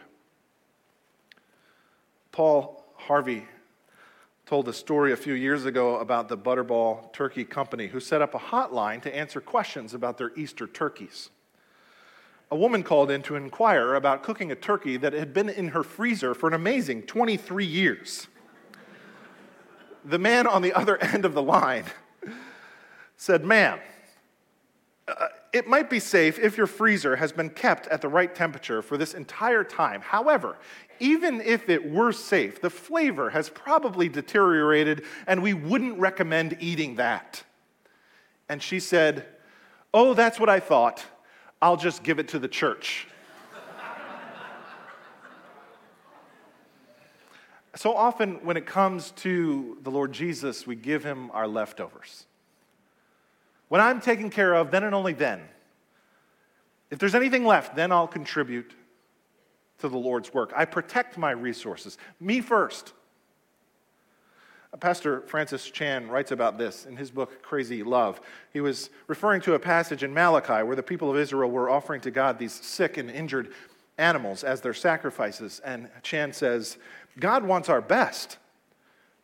Paul 2.32 2.84
Harvey 2.96 3.46
told 4.44 4.68
a 4.68 4.74
story 4.74 5.12
a 5.12 5.16
few 5.16 5.32
years 5.32 5.64
ago 5.64 6.00
about 6.00 6.28
the 6.28 6.36
Butterball 6.36 7.10
Turkey 7.14 7.46
Company 7.46 7.86
who 7.86 7.98
set 7.98 8.20
up 8.20 8.34
a 8.34 8.38
hotline 8.38 9.00
to 9.00 9.16
answer 9.16 9.40
questions 9.40 9.94
about 9.94 10.18
their 10.18 10.32
Easter 10.36 10.66
turkeys. 10.66 11.30
A 12.50 12.56
woman 12.56 12.82
called 12.82 13.10
in 13.10 13.22
to 13.22 13.36
inquire 13.36 13.94
about 13.94 14.22
cooking 14.22 14.52
a 14.52 14.54
turkey 14.54 14.98
that 14.98 15.14
had 15.14 15.32
been 15.32 15.48
in 15.48 15.68
her 15.68 15.82
freezer 15.82 16.34
for 16.34 16.46
an 16.46 16.52
amazing 16.52 17.04
23 17.04 17.64
years. 17.64 18.26
The 20.04 20.18
man 20.18 20.46
on 20.46 20.60
the 20.60 20.74
other 20.74 20.98
end 21.02 21.24
of 21.24 21.32
the 21.32 21.42
line 21.42 21.84
said, 23.16 23.46
Ma'am, 23.46 23.78
uh, 25.08 25.28
it 25.52 25.66
might 25.66 25.88
be 25.88 25.98
safe 25.98 26.38
if 26.38 26.56
your 26.56 26.66
freezer 26.66 27.16
has 27.16 27.32
been 27.32 27.50
kept 27.50 27.86
at 27.88 28.02
the 28.02 28.08
right 28.08 28.34
temperature 28.34 28.82
for 28.82 28.96
this 28.96 29.14
entire 29.14 29.64
time. 29.64 30.00
However, 30.00 30.58
even 31.00 31.40
if 31.40 31.68
it 31.68 31.90
were 31.90 32.12
safe, 32.12 32.60
the 32.60 32.70
flavor 32.70 33.30
has 33.30 33.48
probably 33.48 34.08
deteriorated, 34.08 35.04
and 35.26 35.42
we 35.42 35.54
wouldn't 35.54 35.98
recommend 35.98 36.56
eating 36.60 36.96
that. 36.96 37.42
And 38.48 38.62
she 38.62 38.80
said, 38.80 39.26
Oh, 39.94 40.12
that's 40.12 40.38
what 40.38 40.50
I 40.50 40.60
thought. 40.60 41.04
I'll 41.62 41.78
just 41.78 42.02
give 42.02 42.18
it 42.18 42.28
to 42.28 42.38
the 42.38 42.48
church. 42.48 43.06
so 47.74 47.94
often, 47.94 48.44
when 48.44 48.56
it 48.58 48.66
comes 48.66 49.12
to 49.12 49.78
the 49.82 49.90
Lord 49.90 50.12
Jesus, 50.12 50.66
we 50.66 50.76
give 50.76 51.04
him 51.04 51.30
our 51.30 51.48
leftovers. 51.48 52.27
When 53.68 53.80
I'm 53.80 54.00
taken 54.00 54.30
care 54.30 54.54
of, 54.54 54.70
then 54.70 54.84
and 54.84 54.94
only 54.94 55.12
then. 55.12 55.42
If 56.90 56.98
there's 56.98 57.14
anything 57.14 57.44
left, 57.44 57.76
then 57.76 57.92
I'll 57.92 58.08
contribute 58.08 58.74
to 59.78 59.88
the 59.88 59.98
Lord's 59.98 60.32
work. 60.32 60.52
I 60.56 60.64
protect 60.64 61.18
my 61.18 61.30
resources, 61.30 61.98
me 62.20 62.40
first. 62.40 62.92
Pastor 64.80 65.22
Francis 65.22 65.70
Chan 65.70 66.08
writes 66.08 66.30
about 66.30 66.58
this 66.58 66.84
in 66.84 66.96
his 66.96 67.10
book, 67.10 67.42
Crazy 67.42 67.82
Love. 67.82 68.20
He 68.52 68.60
was 68.60 68.90
referring 69.06 69.40
to 69.42 69.54
a 69.54 69.58
passage 69.58 70.02
in 70.02 70.12
Malachi 70.12 70.62
where 70.62 70.76
the 70.76 70.82
people 70.82 71.10
of 71.10 71.16
Israel 71.16 71.50
were 71.50 71.70
offering 71.70 72.00
to 72.02 72.10
God 72.10 72.38
these 72.38 72.52
sick 72.52 72.96
and 72.96 73.10
injured 73.10 73.52
animals 73.96 74.44
as 74.44 74.60
their 74.60 74.74
sacrifices. 74.74 75.60
And 75.64 75.88
Chan 76.02 76.34
says, 76.34 76.76
God 77.18 77.44
wants 77.44 77.68
our 77.68 77.80
best 77.80 78.38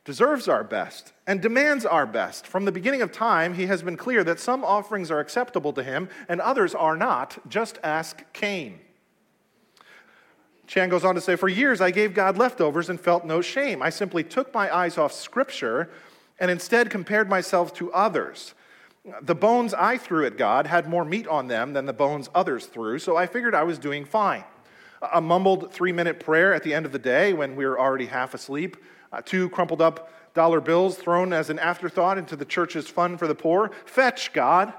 deserves 0.04 0.48
our 0.48 0.62
best 0.62 1.12
and 1.26 1.40
demands 1.40 1.86
our 1.86 2.06
best. 2.06 2.46
From 2.46 2.64
the 2.64 2.72
beginning 2.72 3.02
of 3.02 3.10
time, 3.10 3.54
he 3.54 3.66
has 3.66 3.82
been 3.82 3.96
clear 3.96 4.22
that 4.24 4.38
some 4.38 4.64
offerings 4.64 5.10
are 5.10 5.20
acceptable 5.20 5.72
to 5.72 5.82
him 5.82 6.08
and 6.28 6.40
others 6.40 6.74
are 6.74 6.96
not. 6.96 7.38
Just 7.48 7.78
ask 7.82 8.22
Cain. 8.32 8.80
Chan 10.66 10.88
goes 10.88 11.04
on 11.04 11.14
to 11.14 11.20
say, 11.20 11.36
For 11.36 11.48
years 11.48 11.80
I 11.80 11.90
gave 11.90 12.14
God 12.14 12.38
leftovers 12.38 12.88
and 12.88 13.00
felt 13.00 13.24
no 13.24 13.40
shame. 13.40 13.82
I 13.82 13.90
simply 13.90 14.24
took 14.24 14.52
my 14.52 14.74
eyes 14.74 14.98
off 14.98 15.12
Scripture 15.12 15.90
and 16.38 16.50
instead 16.50 16.90
compared 16.90 17.28
myself 17.28 17.72
to 17.74 17.92
others. 17.92 18.54
The 19.20 19.34
bones 19.34 19.74
I 19.74 19.98
threw 19.98 20.24
at 20.24 20.38
God 20.38 20.66
had 20.66 20.88
more 20.88 21.04
meat 21.04 21.28
on 21.28 21.48
them 21.48 21.74
than 21.74 21.84
the 21.84 21.92
bones 21.92 22.30
others 22.34 22.66
threw, 22.66 22.98
so 22.98 23.16
I 23.16 23.26
figured 23.26 23.54
I 23.54 23.62
was 23.62 23.78
doing 23.78 24.06
fine. 24.06 24.44
A 25.12 25.20
mumbled 25.20 25.70
three 25.72 25.92
minute 25.92 26.20
prayer 26.20 26.54
at 26.54 26.62
the 26.62 26.72
end 26.72 26.86
of 26.86 26.92
the 26.92 26.98
day 26.98 27.34
when 27.34 27.56
we 27.56 27.66
were 27.66 27.78
already 27.78 28.06
half 28.06 28.32
asleep 28.32 28.78
uh, 29.14 29.22
two 29.24 29.48
crumpled 29.48 29.80
up 29.80 30.10
dollar 30.34 30.60
bills 30.60 30.96
thrown 30.96 31.32
as 31.32 31.48
an 31.48 31.58
afterthought 31.60 32.18
into 32.18 32.34
the 32.34 32.44
church's 32.44 32.88
fund 32.88 33.18
for 33.18 33.28
the 33.28 33.34
poor. 33.34 33.70
Fetch, 33.84 34.32
God. 34.32 34.74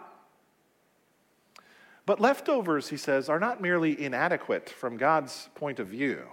But 2.06 2.20
leftovers, 2.20 2.90
he 2.90 2.98
says, 2.98 3.30
are 3.30 3.40
not 3.40 3.62
merely 3.62 4.00
inadequate 4.00 4.70
from 4.70 4.98
God's 4.98 5.50
point 5.56 5.80
of 5.80 5.88
view, 5.88 6.24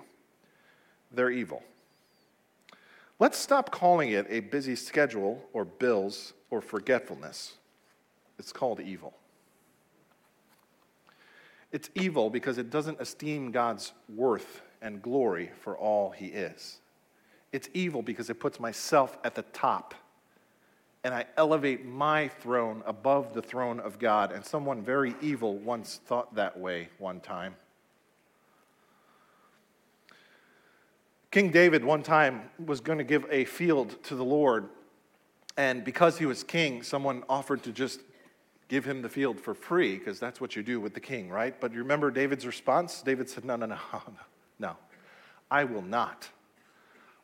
they're 1.13 1.31
evil. 1.31 1.63
Let's 3.19 3.39
stop 3.39 3.71
calling 3.71 4.11
it 4.11 4.27
a 4.29 4.41
busy 4.41 4.75
schedule 4.75 5.45
or 5.53 5.65
bills 5.65 6.33
or 6.51 6.61
forgetfulness. 6.61 7.55
It's 8.39 8.53
called 8.53 8.81
evil. 8.81 9.15
It's 11.71 11.89
evil 11.95 12.31
because 12.31 12.59
it 12.59 12.69
doesn't 12.69 13.01
esteem 13.01 13.53
God's 13.53 13.93
worth 14.09 14.63
and 14.83 15.01
glory 15.01 15.53
for 15.61 15.77
all 15.79 16.11
he 16.11 16.27
is. 16.27 16.81
It's 17.53 17.69
evil 17.75 18.03
because 18.03 18.31
it 18.31 18.41
puts 18.41 18.59
myself 18.59 19.19
at 19.25 19.35
the 19.35 19.43
top 19.43 19.95
and 21.05 21.13
I 21.13 21.27
elevate 21.37 21.85
my 21.85 22.29
throne 22.29 22.83
above 22.87 23.35
the 23.35 23.43
throne 23.43 23.81
of 23.81 23.99
God. 23.99 24.31
And 24.31 24.45
someone 24.45 24.83
very 24.83 25.15
evil 25.21 25.57
once 25.57 26.01
thought 26.07 26.35
that 26.37 26.59
way 26.59 26.89
one 26.99 27.21
time. 27.21 27.57
King 31.33 31.51
David, 31.51 31.85
one 31.85 32.03
time, 32.03 32.51
was 32.65 32.81
going 32.81 32.99
to 32.99 33.05
give 33.05 33.27
a 33.31 33.45
field 33.47 34.03
to 34.05 34.15
the 34.15 34.25
Lord. 34.25 34.69
And 35.57 35.83
because 35.83 36.19
he 36.19 36.27
was 36.27 36.45
king, 36.45 36.83
someone 36.83 37.25
offered 37.29 37.63
to 37.65 37.73
just 37.73 38.01
give 38.69 38.85
him 38.85 39.03
the 39.03 39.09
field 39.09 39.41
for 39.41 39.55
free, 39.55 39.99
because 39.99 40.21
that's 40.21 40.41
what 40.41 40.55
you 40.55 40.63
do 40.63 40.79
with 40.79 40.95
the 40.95 41.01
king, 41.01 41.31
right? 41.31 41.59
But 41.59 41.73
you 41.73 41.79
remember 41.79 42.11
David's 42.11 42.47
response? 42.47 43.03
David 43.03 43.29
said, 43.29 43.45
No, 43.45 43.57
no, 43.57 43.67
no, 43.67 43.79
no. 44.59 44.77
I 45.51 45.65
will 45.65 45.83
not 45.83 46.29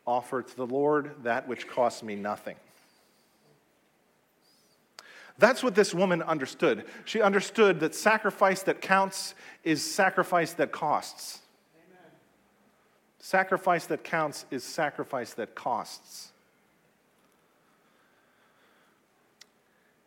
offer 0.09 0.43
to 0.43 0.57
the 0.57 0.67
Lord 0.67 1.15
that 1.23 1.47
which 1.47 1.69
costs 1.69 2.03
me 2.03 2.15
nothing. 2.17 2.57
That's 5.39 5.63
what 5.63 5.75
this 5.75 5.95
woman 5.95 6.23
understood. 6.23 6.87
She 7.05 7.21
understood 7.21 7.81
that 7.81 7.95
sacrifice 7.95 8.63
that 8.63 8.81
counts 8.81 9.35
is 9.63 9.85
sacrifice 9.85 10.55
that 10.55 10.73
costs. 10.73 11.41
Amen. 11.77 12.11
Sacrifice 13.21 13.87
that 13.87 14.03
counts 14.03 14.47
is 14.51 14.65
sacrifice 14.65 15.35
that 15.35 15.55
costs. 15.55 16.33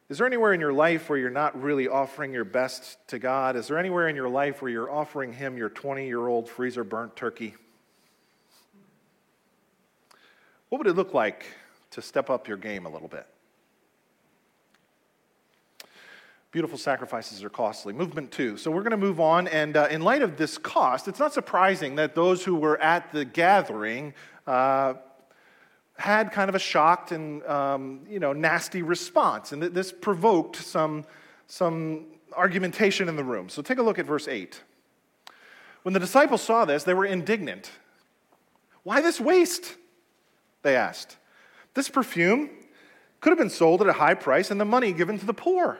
Is 0.09 0.17
there 0.17 0.27
anywhere 0.27 0.53
in 0.53 0.59
your 0.59 0.73
life 0.73 1.09
where 1.09 1.17
you're 1.17 1.29
not 1.29 1.61
really 1.61 1.87
offering 1.87 2.33
your 2.33 2.43
best 2.43 2.97
to 3.07 3.19
God? 3.19 3.55
Is 3.55 3.67
there 3.67 3.77
anywhere 3.77 4.09
in 4.09 4.15
your 4.17 4.27
life 4.27 4.61
where 4.61 4.69
you're 4.69 4.91
offering 4.91 5.31
Him 5.31 5.57
your 5.57 5.69
20 5.69 6.05
year 6.07 6.27
old 6.27 6.49
freezer 6.49 6.83
burnt 6.83 7.15
turkey? 7.15 7.55
What 10.71 10.77
would 10.77 10.87
it 10.87 10.95
look 10.95 11.13
like 11.13 11.47
to 11.89 12.01
step 12.01 12.29
up 12.29 12.47
your 12.47 12.55
game 12.55 12.85
a 12.85 12.89
little 12.89 13.09
bit? 13.09 13.27
Beautiful 16.53 16.77
sacrifices 16.77 17.43
are 17.43 17.49
costly. 17.49 17.91
Movement 17.91 18.31
two. 18.31 18.55
So 18.55 18.71
we're 18.71 18.83
going 18.83 18.91
to 18.91 18.97
move 18.97 19.19
on. 19.19 19.49
And 19.49 19.75
uh, 19.75 19.89
in 19.91 20.01
light 20.01 20.21
of 20.21 20.37
this 20.37 20.57
cost, 20.57 21.09
it's 21.09 21.19
not 21.19 21.33
surprising 21.33 21.95
that 21.95 22.15
those 22.15 22.45
who 22.45 22.55
were 22.55 22.81
at 22.81 23.11
the 23.11 23.25
gathering 23.25 24.13
uh, 24.47 24.93
had 25.97 26.31
kind 26.31 26.47
of 26.47 26.55
a 26.55 26.59
shocked 26.59 27.11
and 27.11 27.43
um, 27.47 28.05
you 28.07 28.21
know 28.21 28.31
nasty 28.31 28.81
response, 28.81 29.51
and 29.51 29.61
this 29.61 29.91
provoked 29.91 30.55
some 30.55 31.03
some 31.47 32.05
argumentation 32.31 33.09
in 33.09 33.17
the 33.17 33.25
room. 33.25 33.49
So 33.49 33.61
take 33.61 33.77
a 33.77 33.83
look 33.83 33.99
at 33.99 34.05
verse 34.05 34.29
eight. 34.29 34.63
When 35.83 35.91
the 35.91 35.99
disciples 35.99 36.41
saw 36.41 36.63
this, 36.63 36.85
they 36.85 36.93
were 36.93 37.05
indignant. 37.05 37.71
Why 38.83 39.01
this 39.01 39.19
waste? 39.19 39.75
They 40.63 40.75
asked. 40.75 41.17
This 41.73 41.89
perfume 41.89 42.49
could 43.19 43.29
have 43.29 43.37
been 43.37 43.49
sold 43.49 43.81
at 43.81 43.87
a 43.87 43.93
high 43.93 44.13
price 44.13 44.51
and 44.51 44.59
the 44.59 44.65
money 44.65 44.91
given 44.91 45.17
to 45.19 45.25
the 45.25 45.33
poor. 45.33 45.77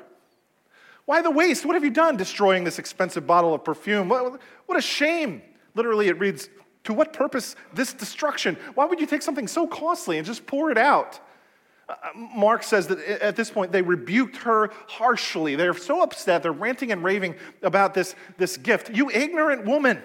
Why 1.06 1.22
the 1.22 1.32
waste? 1.32 1.66
What 1.66 1.74
have 1.74 1.84
you 1.84 1.90
done 1.90 2.16
destroying 2.16 2.64
this 2.64 2.80
expensive 2.80 3.26
bottle 3.26 3.54
of 3.54 3.64
perfume? 3.64 4.08
What, 4.08 4.40
what 4.68 4.78
a 4.78 4.82
shame. 4.82 5.42
Literally, 5.76 6.08
it 6.08 6.20
reads, 6.20 6.50
To 6.86 6.94
what 6.94 7.14
purpose 7.14 7.56
this 7.74 7.94
destruction? 7.94 8.58
Why 8.76 8.86
would 8.86 9.00
you 9.00 9.08
take 9.08 9.22
something 9.22 9.48
so 9.48 9.68
costly 9.68 10.18
and 10.18 10.26
just 10.26 10.46
pour 10.46 10.72
it 10.72 10.78
out? 10.78 11.20
Uh, 11.90 11.96
Mark 12.16 12.64
says 12.64 12.88
that 12.88 13.00
at 13.00 13.36
this 13.36 13.50
point 13.50 13.72
they 13.72 13.82
rebuked 13.82 14.38
her 14.38 14.72
harshly. 14.88 15.56
They're 15.56 15.74
so 15.74 16.02
upset, 16.02 16.44
they're 16.44 16.52
ranting 16.52 16.92
and 16.92 17.04
raving 17.04 17.36
about 17.64 17.94
this, 17.94 18.16
this 18.38 18.56
gift. 18.56 18.90
You 18.92 19.10
ignorant 19.10 19.66
woman. 19.66 20.02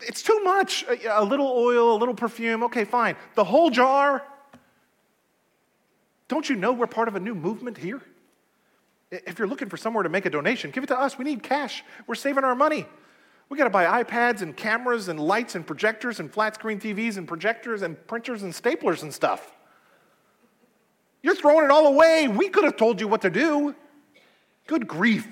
It's 0.00 0.22
too 0.22 0.40
much. 0.44 0.84
A, 0.84 1.20
a 1.20 1.24
little 1.24 1.48
oil, 1.48 1.96
a 1.96 1.98
little 1.98 2.14
perfume, 2.14 2.62
okay, 2.64 2.84
fine. 2.84 3.16
The 3.34 3.44
whole 3.44 3.70
jar. 3.70 4.24
Don't 6.28 6.48
you 6.48 6.56
know 6.56 6.72
we're 6.72 6.86
part 6.86 7.08
of 7.08 7.16
a 7.16 7.20
new 7.20 7.34
movement 7.34 7.78
here? 7.78 8.02
If 9.10 9.38
you're 9.38 9.48
looking 9.48 9.68
for 9.68 9.78
somewhere 9.78 10.02
to 10.02 10.10
make 10.10 10.26
a 10.26 10.30
donation, 10.30 10.70
give 10.70 10.84
it 10.84 10.88
to 10.88 10.98
us. 10.98 11.18
We 11.18 11.24
need 11.24 11.42
cash. 11.42 11.82
We're 12.06 12.14
saving 12.14 12.44
our 12.44 12.54
money. 12.54 12.86
We 13.48 13.56
got 13.56 13.64
to 13.64 13.70
buy 13.70 14.04
iPads 14.04 14.42
and 14.42 14.54
cameras 14.54 15.08
and 15.08 15.18
lights 15.18 15.54
and 15.54 15.66
projectors 15.66 16.20
and 16.20 16.30
flat 16.30 16.54
screen 16.54 16.78
TVs 16.78 17.16
and 17.16 17.26
projectors 17.26 17.80
and 17.80 18.06
printers 18.06 18.42
and 18.42 18.52
staplers 18.52 19.02
and 19.02 19.12
stuff. 19.12 19.52
You're 21.22 21.34
throwing 21.34 21.64
it 21.64 21.70
all 21.70 21.86
away. 21.86 22.28
We 22.28 22.50
could 22.50 22.64
have 22.64 22.76
told 22.76 23.00
you 23.00 23.08
what 23.08 23.22
to 23.22 23.30
do. 23.30 23.74
Good 24.66 24.86
grief. 24.86 25.26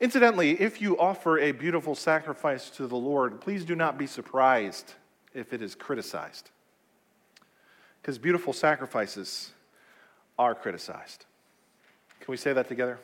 Incidentally, 0.00 0.60
if 0.60 0.80
you 0.82 0.98
offer 0.98 1.38
a 1.38 1.52
beautiful 1.52 1.94
sacrifice 1.94 2.68
to 2.70 2.86
the 2.86 2.96
Lord, 2.96 3.40
please 3.40 3.64
do 3.64 3.74
not 3.74 3.96
be 3.96 4.06
surprised 4.06 4.92
if 5.32 5.52
it 5.52 5.62
is 5.62 5.74
criticized. 5.74 6.50
Because 8.02 8.18
beautiful 8.18 8.52
sacrifices 8.52 9.52
are 10.38 10.54
criticized. 10.54 11.24
Can 12.20 12.30
we 12.30 12.36
say 12.36 12.52
that 12.52 12.68
together? 12.68 12.98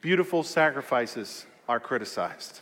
Beautiful 0.00 0.42
sacrifices 0.42 1.46
are 1.68 1.80
criticized. 1.80 2.60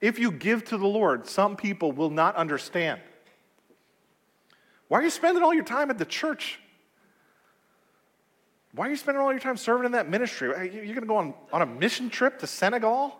If 0.00 0.18
you 0.18 0.30
give 0.30 0.64
to 0.66 0.78
the 0.78 0.86
Lord, 0.86 1.26
some 1.26 1.56
people 1.56 1.92
will 1.92 2.10
not 2.10 2.36
understand. 2.36 3.00
Why 4.88 5.00
are 5.00 5.02
you 5.02 5.10
spending 5.10 5.42
all 5.42 5.54
your 5.54 5.64
time 5.64 5.90
at 5.90 5.98
the 5.98 6.04
church? 6.04 6.60
Why 8.74 8.86
are 8.86 8.90
you 8.90 8.96
spending 8.96 9.22
all 9.22 9.30
your 9.30 9.40
time 9.40 9.56
serving 9.56 9.84
in 9.84 9.92
that 9.92 10.08
ministry? 10.08 10.48
You're 10.48 10.94
going 10.94 11.00
to 11.00 11.06
go 11.06 11.16
on, 11.16 11.34
on 11.52 11.62
a 11.62 11.66
mission 11.66 12.08
trip 12.08 12.38
to 12.38 12.46
Senegal? 12.46 13.14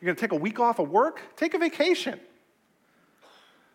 You're 0.00 0.06
going 0.06 0.16
to 0.16 0.20
take 0.20 0.32
a 0.32 0.36
week 0.36 0.60
off 0.60 0.78
of 0.78 0.90
work? 0.90 1.22
Take 1.36 1.54
a 1.54 1.58
vacation. 1.58 2.20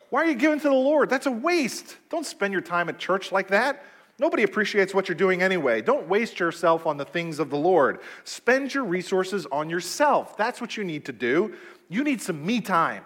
Why 0.09 0.23
are 0.23 0.27
you 0.27 0.35
giving 0.35 0.59
to 0.59 0.69
the 0.69 0.73
Lord? 0.73 1.09
That's 1.09 1.25
a 1.25 1.31
waste. 1.31 1.97
Don't 2.09 2.25
spend 2.25 2.53
your 2.53 2.61
time 2.61 2.87
at 2.87 2.99
church 2.99 3.31
like 3.31 3.47
that. 3.49 3.83
Nobody 4.19 4.43
appreciates 4.43 4.93
what 4.93 5.07
you're 5.07 5.15
doing 5.17 5.41
anyway. 5.41 5.81
Don't 5.81 6.07
waste 6.07 6.39
yourself 6.39 6.87
on 6.87 6.97
the 6.97 7.05
things 7.05 7.39
of 7.39 7.49
the 7.49 7.57
Lord. 7.57 7.99
Spend 8.23 8.73
your 8.73 8.83
resources 8.83 9.45
on 9.51 9.69
yourself. 9.69 10.37
That's 10.37 10.59
what 10.59 10.77
you 10.77 10.83
need 10.83 11.05
to 11.05 11.13
do. 11.13 11.53
You 11.89 12.03
need 12.03 12.21
some 12.21 12.43
me 12.45 12.61
time. 12.61 13.03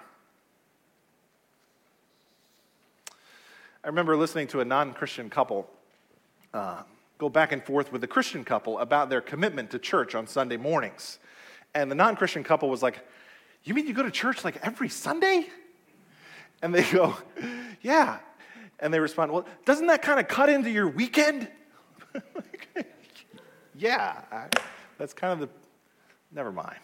I 3.83 3.87
remember 3.87 4.15
listening 4.15 4.47
to 4.47 4.61
a 4.61 4.65
non 4.65 4.93
Christian 4.93 5.29
couple 5.29 5.69
uh, 6.53 6.83
go 7.21 7.29
back 7.29 7.51
and 7.51 7.63
forth 7.63 7.91
with 7.91 8.01
the 8.01 8.07
Christian 8.07 8.43
couple 8.43 8.79
about 8.79 9.11
their 9.11 9.21
commitment 9.21 9.69
to 9.69 9.77
church 9.77 10.15
on 10.15 10.25
Sunday 10.25 10.57
mornings. 10.57 11.19
And 11.75 11.91
the 11.91 11.93
non 11.93 12.15
Christian 12.15 12.43
couple 12.43 12.67
was 12.67 12.81
like, 12.81 13.05
You 13.63 13.75
mean 13.75 13.85
you 13.85 13.93
go 13.93 14.01
to 14.01 14.09
church 14.09 14.43
like 14.43 14.57
every 14.63 14.89
Sunday? 14.89 15.45
And 16.63 16.73
they 16.73 16.81
go, 16.91 17.15
Yeah. 17.81 18.17
And 18.79 18.91
they 18.91 18.99
respond, 18.99 19.31
Well, 19.31 19.45
doesn't 19.65 19.85
that 19.85 20.01
kind 20.01 20.19
of 20.19 20.27
cut 20.27 20.49
into 20.49 20.71
your 20.71 20.87
weekend? 20.87 21.47
yeah, 23.75 24.21
I, 24.31 24.47
that's 24.97 25.13
kind 25.13 25.31
of 25.31 25.47
the, 25.47 25.49
never 26.31 26.51
mind. 26.51 26.79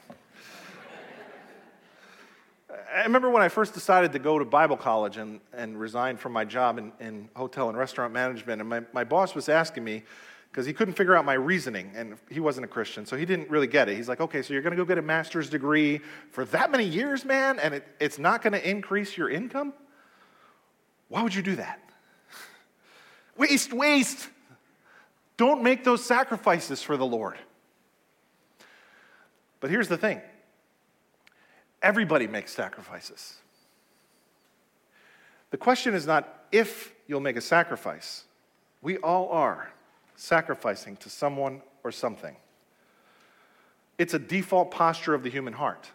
I 2.70 3.04
remember 3.04 3.30
when 3.30 3.42
I 3.42 3.48
first 3.48 3.74
decided 3.74 4.12
to 4.14 4.20
go 4.20 4.38
to 4.38 4.46
Bible 4.46 4.76
college 4.76 5.18
and, 5.18 5.40
and 5.54 5.80
resign 5.80 6.18
from 6.18 6.34
my 6.34 6.44
job 6.44 6.78
in, 6.78 6.92
in 7.00 7.30
hotel 7.36 7.70
and 7.70 7.78
restaurant 7.78 8.14
management, 8.14 8.60
and 8.60 8.70
my, 8.70 8.82
my 8.92 9.04
boss 9.04 9.34
was 9.34 9.48
asking 9.48 9.84
me, 9.84 10.04
because 10.52 10.66
he 10.66 10.74
couldn't 10.74 10.96
figure 10.96 11.16
out 11.16 11.24
my 11.24 11.36
reasoning, 11.36 11.92
and 11.96 12.18
he 12.30 12.40
wasn't 12.40 12.66
a 12.66 12.68
Christian, 12.68 13.06
so 13.06 13.16
he 13.16 13.26
didn't 13.26 13.50
really 13.50 13.68
get 13.68 13.88
it. 13.90 13.96
He's 13.96 14.10
like, 14.10 14.20
okay, 14.20 14.42
so 14.42 14.54
you're 14.54 14.64
going 14.64 14.72
to 14.72 14.78
go 14.78 14.86
get 14.86 14.98
a 14.98 15.04
master's 15.04 15.50
degree 15.50 16.02
for 16.32 16.46
that 16.46 16.72
many 16.72 16.86
years, 16.86 17.24
man, 17.24 17.60
and 17.60 17.76
it, 17.76 17.88
it's 18.00 18.18
not 18.18 18.42
going 18.42 18.54
to 18.54 18.70
increase 18.70 19.16
your 19.16 19.30
income? 19.30 19.74
Why 21.10 21.22
would 21.22 21.36
you 21.36 21.44
do 21.44 21.56
that? 21.56 21.80
waste, 23.38 23.72
waste. 23.72 24.30
Don't 25.38 25.62
make 25.64 25.84
those 25.84 26.04
sacrifices 26.04 26.82
for 26.82 26.98
the 26.98 27.06
Lord. 27.06 27.38
But 29.60 29.70
here's 29.70 29.88
the 29.88 29.98
thing 29.98 30.22
everybody 31.82 32.28
makes 32.28 32.54
sacrifices. 32.54 33.38
The 35.52 35.58
question 35.58 35.94
is 35.94 36.06
not 36.06 36.46
if 36.52 36.94
you'll 37.08 37.20
make 37.22 37.38
a 37.38 37.42
sacrifice, 37.42 38.26
we 38.82 38.98
all 38.98 39.30
are 39.30 39.72
sacrificing 40.16 40.98
to 40.98 41.10
someone 41.10 41.62
or 41.84 41.92
something. 41.92 42.36
It's 43.98 44.14
a 44.14 44.20
default 44.20 44.72
posture 44.72 45.14
of 45.14 45.24
the 45.24 45.30
human 45.30 45.54
heart. 45.54 45.90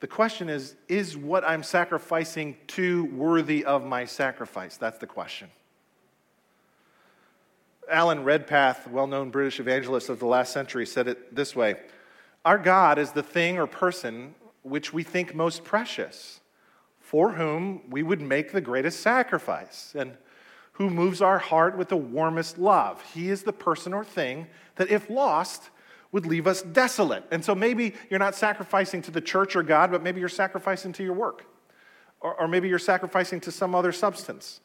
The 0.00 0.06
question 0.06 0.48
is 0.48 0.76
is 0.88 1.16
what 1.16 1.44
I'm 1.44 1.62
sacrificing 1.62 2.56
to 2.68 3.06
worthy 3.06 3.64
of 3.64 3.84
my 3.84 4.04
sacrifice? 4.04 4.76
That's 4.76 4.98
the 4.98 5.06
question. 5.06 5.48
Alan 7.90 8.22
Redpath, 8.22 8.86
well 8.88 9.06
known 9.06 9.30
British 9.30 9.60
evangelist 9.60 10.08
of 10.08 10.18
the 10.18 10.26
last 10.26 10.52
century, 10.52 10.86
said 10.86 11.08
it 11.08 11.34
this 11.34 11.56
way 11.56 11.76
Our 12.44 12.58
God 12.58 12.98
is 12.98 13.12
the 13.12 13.22
thing 13.22 13.58
or 13.58 13.66
person 13.66 14.34
which 14.62 14.92
we 14.92 15.02
think 15.02 15.34
most 15.34 15.64
precious, 15.64 16.40
for 17.00 17.32
whom 17.32 17.82
we 17.90 18.02
would 18.02 18.20
make 18.20 18.52
the 18.52 18.60
greatest 18.60 19.00
sacrifice, 19.00 19.94
and 19.96 20.16
who 20.72 20.88
moves 20.88 21.20
our 21.20 21.38
heart 21.38 21.76
with 21.76 21.88
the 21.88 21.96
warmest 21.96 22.56
love. 22.58 23.02
He 23.12 23.30
is 23.30 23.42
the 23.42 23.52
person 23.52 23.92
or 23.92 24.04
thing 24.04 24.46
that, 24.76 24.90
if 24.90 25.10
lost, 25.10 25.70
would 26.12 26.24
leave 26.24 26.46
us 26.46 26.62
desolate. 26.62 27.24
And 27.30 27.44
so 27.44 27.54
maybe 27.54 27.94
you're 28.08 28.18
not 28.18 28.34
sacrificing 28.34 29.02
to 29.02 29.10
the 29.10 29.20
church 29.20 29.56
or 29.56 29.62
God, 29.62 29.90
but 29.90 30.02
maybe 30.02 30.20
you're 30.20 30.28
sacrificing 30.28 30.92
to 30.94 31.02
your 31.02 31.14
work. 31.14 31.44
Or, 32.20 32.34
or 32.40 32.48
maybe 32.48 32.68
you're 32.68 32.78
sacrificing 32.78 33.40
to 33.40 33.52
some 33.52 33.74
other 33.74 33.92
substance. 33.92 34.60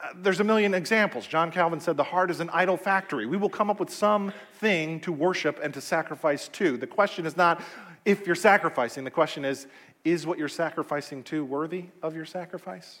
Uh, 0.00 0.08
there's 0.16 0.40
a 0.40 0.44
million 0.44 0.74
examples. 0.74 1.26
John 1.26 1.50
Calvin 1.50 1.80
said, 1.80 1.96
The 1.96 2.04
heart 2.04 2.30
is 2.30 2.40
an 2.40 2.50
idol 2.52 2.76
factory. 2.76 3.26
We 3.26 3.36
will 3.36 3.48
come 3.48 3.70
up 3.70 3.80
with 3.80 3.90
something 3.90 5.00
to 5.00 5.12
worship 5.12 5.58
and 5.62 5.72
to 5.74 5.80
sacrifice 5.80 6.48
to. 6.48 6.76
The 6.76 6.86
question 6.86 7.26
is 7.26 7.36
not 7.36 7.62
if 8.06 8.26
you're 8.26 8.34
sacrificing, 8.34 9.04
the 9.04 9.10
question 9.10 9.44
is, 9.44 9.66
is 10.04 10.26
what 10.26 10.38
you're 10.38 10.48
sacrificing 10.48 11.22
to 11.24 11.44
worthy 11.44 11.86
of 12.02 12.16
your 12.16 12.24
sacrifice? 12.24 13.00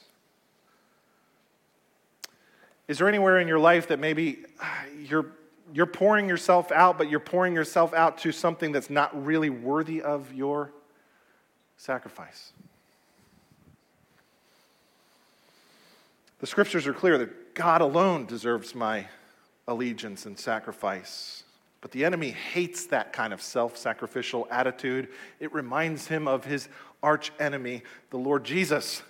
Is 2.88 2.98
there 2.98 3.08
anywhere 3.08 3.38
in 3.38 3.48
your 3.48 3.58
life 3.58 3.88
that 3.88 3.98
maybe 3.98 4.44
ah, 4.60 4.84
you're 5.00 5.26
you're 5.72 5.86
pouring 5.86 6.28
yourself 6.28 6.70
out, 6.70 6.96
but 6.96 7.10
you're 7.10 7.20
pouring 7.20 7.54
yourself 7.54 7.92
out 7.92 8.18
to 8.18 8.32
something 8.32 8.72
that's 8.72 8.90
not 8.90 9.24
really 9.24 9.50
worthy 9.50 10.00
of 10.00 10.32
your 10.32 10.72
sacrifice. 11.76 12.52
The 16.38 16.46
scriptures 16.46 16.86
are 16.86 16.92
clear 16.92 17.18
that 17.18 17.54
God 17.54 17.80
alone 17.80 18.26
deserves 18.26 18.74
my 18.74 19.06
allegiance 19.66 20.26
and 20.26 20.38
sacrifice. 20.38 21.42
But 21.86 21.92
the 21.92 22.04
enemy 22.04 22.30
hates 22.30 22.86
that 22.86 23.12
kind 23.12 23.32
of 23.32 23.40
self 23.40 23.76
sacrificial 23.76 24.48
attitude. 24.50 25.06
It 25.38 25.52
reminds 25.52 26.08
him 26.08 26.26
of 26.26 26.44
his 26.44 26.68
arch 27.00 27.30
enemy, 27.38 27.84
the 28.10 28.16
Lord 28.16 28.42
Jesus. 28.42 29.04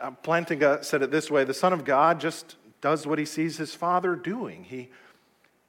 Uh, 0.00 0.12
Plantinga 0.24 0.82
said 0.82 1.02
it 1.02 1.10
this 1.10 1.30
way 1.30 1.44
the 1.44 1.52
Son 1.52 1.74
of 1.74 1.84
God 1.84 2.18
just 2.18 2.56
does 2.80 3.06
what 3.06 3.18
he 3.18 3.26
sees 3.26 3.58
his 3.58 3.74
Father 3.74 4.16
doing. 4.16 4.64
He 4.64 4.88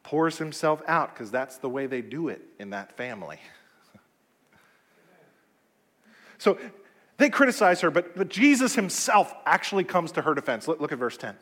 pours 0.04 0.38
himself 0.38 0.82
out 0.88 1.13
because 1.13 1.30
that's 1.30 1.58
the 1.58 1.67
way 1.67 1.88
they 1.88 2.02
do 2.02 2.30
it 2.30 2.39
in 2.58 2.70
that 2.70 2.96
family. 2.96 3.41
so 6.38 6.58
they 7.17 7.30
criticize 7.30 7.82
her, 7.82 7.91
but, 7.91 8.15
but 8.15 8.30
Jesus 8.30 8.76
himself 8.76 9.34
actually 9.46 9.84
comes 9.84 10.13
to 10.13 10.22
her 10.22 10.34
defense. 10.34 10.70
Look, 10.70 10.80
look 10.80 10.93
at 10.93 11.00
verse 11.00 11.17
10. 11.17 11.36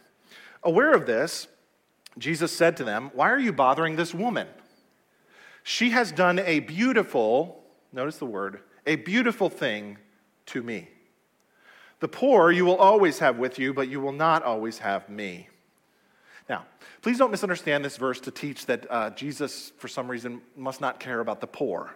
Aware 0.63 0.93
of 0.95 1.05
this, 1.05 1.47
Jesus 2.17 2.51
said 2.51 2.77
to 2.77 2.83
them, 2.83 3.11
Why 3.13 3.29
are 3.29 3.39
you 3.39 3.51
bothering 3.51 3.95
this 3.95 4.13
woman? 4.13 4.47
She 5.63 5.89
has 5.89 6.11
done 6.11 6.39
a 6.39 6.59
beautiful, 6.59 7.63
notice 7.91 8.17
the 8.17 8.25
word, 8.25 8.61
a 8.85 8.95
beautiful 8.97 9.49
thing 9.49 9.97
to 10.47 10.61
me. 10.61 10.89
The 11.99 12.07
poor 12.07 12.51
you 12.51 12.65
will 12.65 12.77
always 12.77 13.19
have 13.19 13.37
with 13.37 13.57
you, 13.57 13.73
but 13.73 13.89
you 13.89 13.99
will 13.99 14.11
not 14.11 14.43
always 14.43 14.77
have 14.79 15.09
me. 15.09 15.49
Now, 16.47 16.65
please 17.01 17.17
don't 17.17 17.31
misunderstand 17.31 17.83
this 17.83 17.97
verse 17.97 18.19
to 18.21 18.31
teach 18.31 18.67
that 18.67 18.85
uh, 18.91 19.09
Jesus, 19.11 19.71
for 19.77 19.87
some 19.87 20.07
reason, 20.07 20.41
must 20.55 20.81
not 20.81 20.99
care 20.99 21.19
about 21.19 21.41
the 21.41 21.47
poor. 21.47 21.95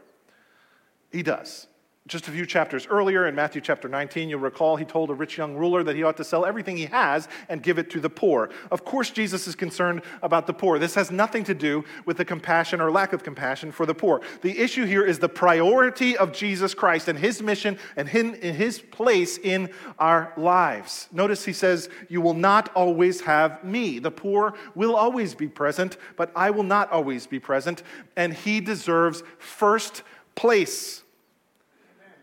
He 1.11 1.21
does. 1.21 1.67
Just 2.09 2.27
a 2.27 2.31
few 2.31 2.47
chapters 2.47 2.87
earlier, 2.89 3.27
in 3.27 3.35
Matthew 3.35 3.61
chapter 3.61 3.87
19, 3.87 4.29
you'll 4.29 4.39
recall 4.39 4.75
he 4.75 4.83
told 4.83 5.11
a 5.11 5.13
rich 5.13 5.37
young 5.37 5.55
ruler 5.55 5.83
that 5.83 5.95
he 5.95 6.01
ought 6.01 6.17
to 6.17 6.23
sell 6.23 6.43
everything 6.43 6.75
he 6.75 6.87
has 6.87 7.27
and 7.49 7.61
give 7.61 7.77
it 7.77 7.91
to 7.91 7.99
the 7.99 8.09
poor. 8.09 8.49
Of 8.71 8.83
course, 8.83 9.11
Jesus 9.11 9.47
is 9.47 9.53
concerned 9.53 10.01
about 10.23 10.47
the 10.47 10.53
poor. 10.53 10.79
This 10.79 10.95
has 10.95 11.11
nothing 11.11 11.43
to 11.43 11.53
do 11.53 11.85
with 12.05 12.17
the 12.17 12.25
compassion 12.25 12.81
or 12.81 12.89
lack 12.89 13.13
of 13.13 13.21
compassion 13.21 13.71
for 13.71 13.85
the 13.85 13.93
poor. 13.93 14.21
The 14.41 14.57
issue 14.57 14.85
here 14.85 15.05
is 15.05 15.19
the 15.19 15.29
priority 15.29 16.17
of 16.17 16.33
Jesus 16.33 16.73
Christ 16.73 17.09
and 17.09 17.19
his 17.19 17.43
mission 17.43 17.77
and 17.95 18.09
his 18.09 18.79
place 18.79 19.37
in 19.37 19.69
our 19.99 20.33
lives. 20.35 21.09
Notice 21.11 21.45
he 21.45 21.53
says, 21.53 21.89
You 22.07 22.21
will 22.21 22.33
not 22.33 22.69
always 22.73 23.21
have 23.21 23.63
me. 23.63 23.99
The 23.99 24.09
poor 24.09 24.55
will 24.73 24.95
always 24.95 25.35
be 25.35 25.47
present, 25.47 25.97
but 26.15 26.31
I 26.35 26.49
will 26.49 26.63
not 26.63 26.91
always 26.91 27.27
be 27.27 27.39
present, 27.39 27.83
and 28.15 28.33
he 28.33 28.61
deserves 28.61 29.21
first 29.37 30.01
place 30.33 31.03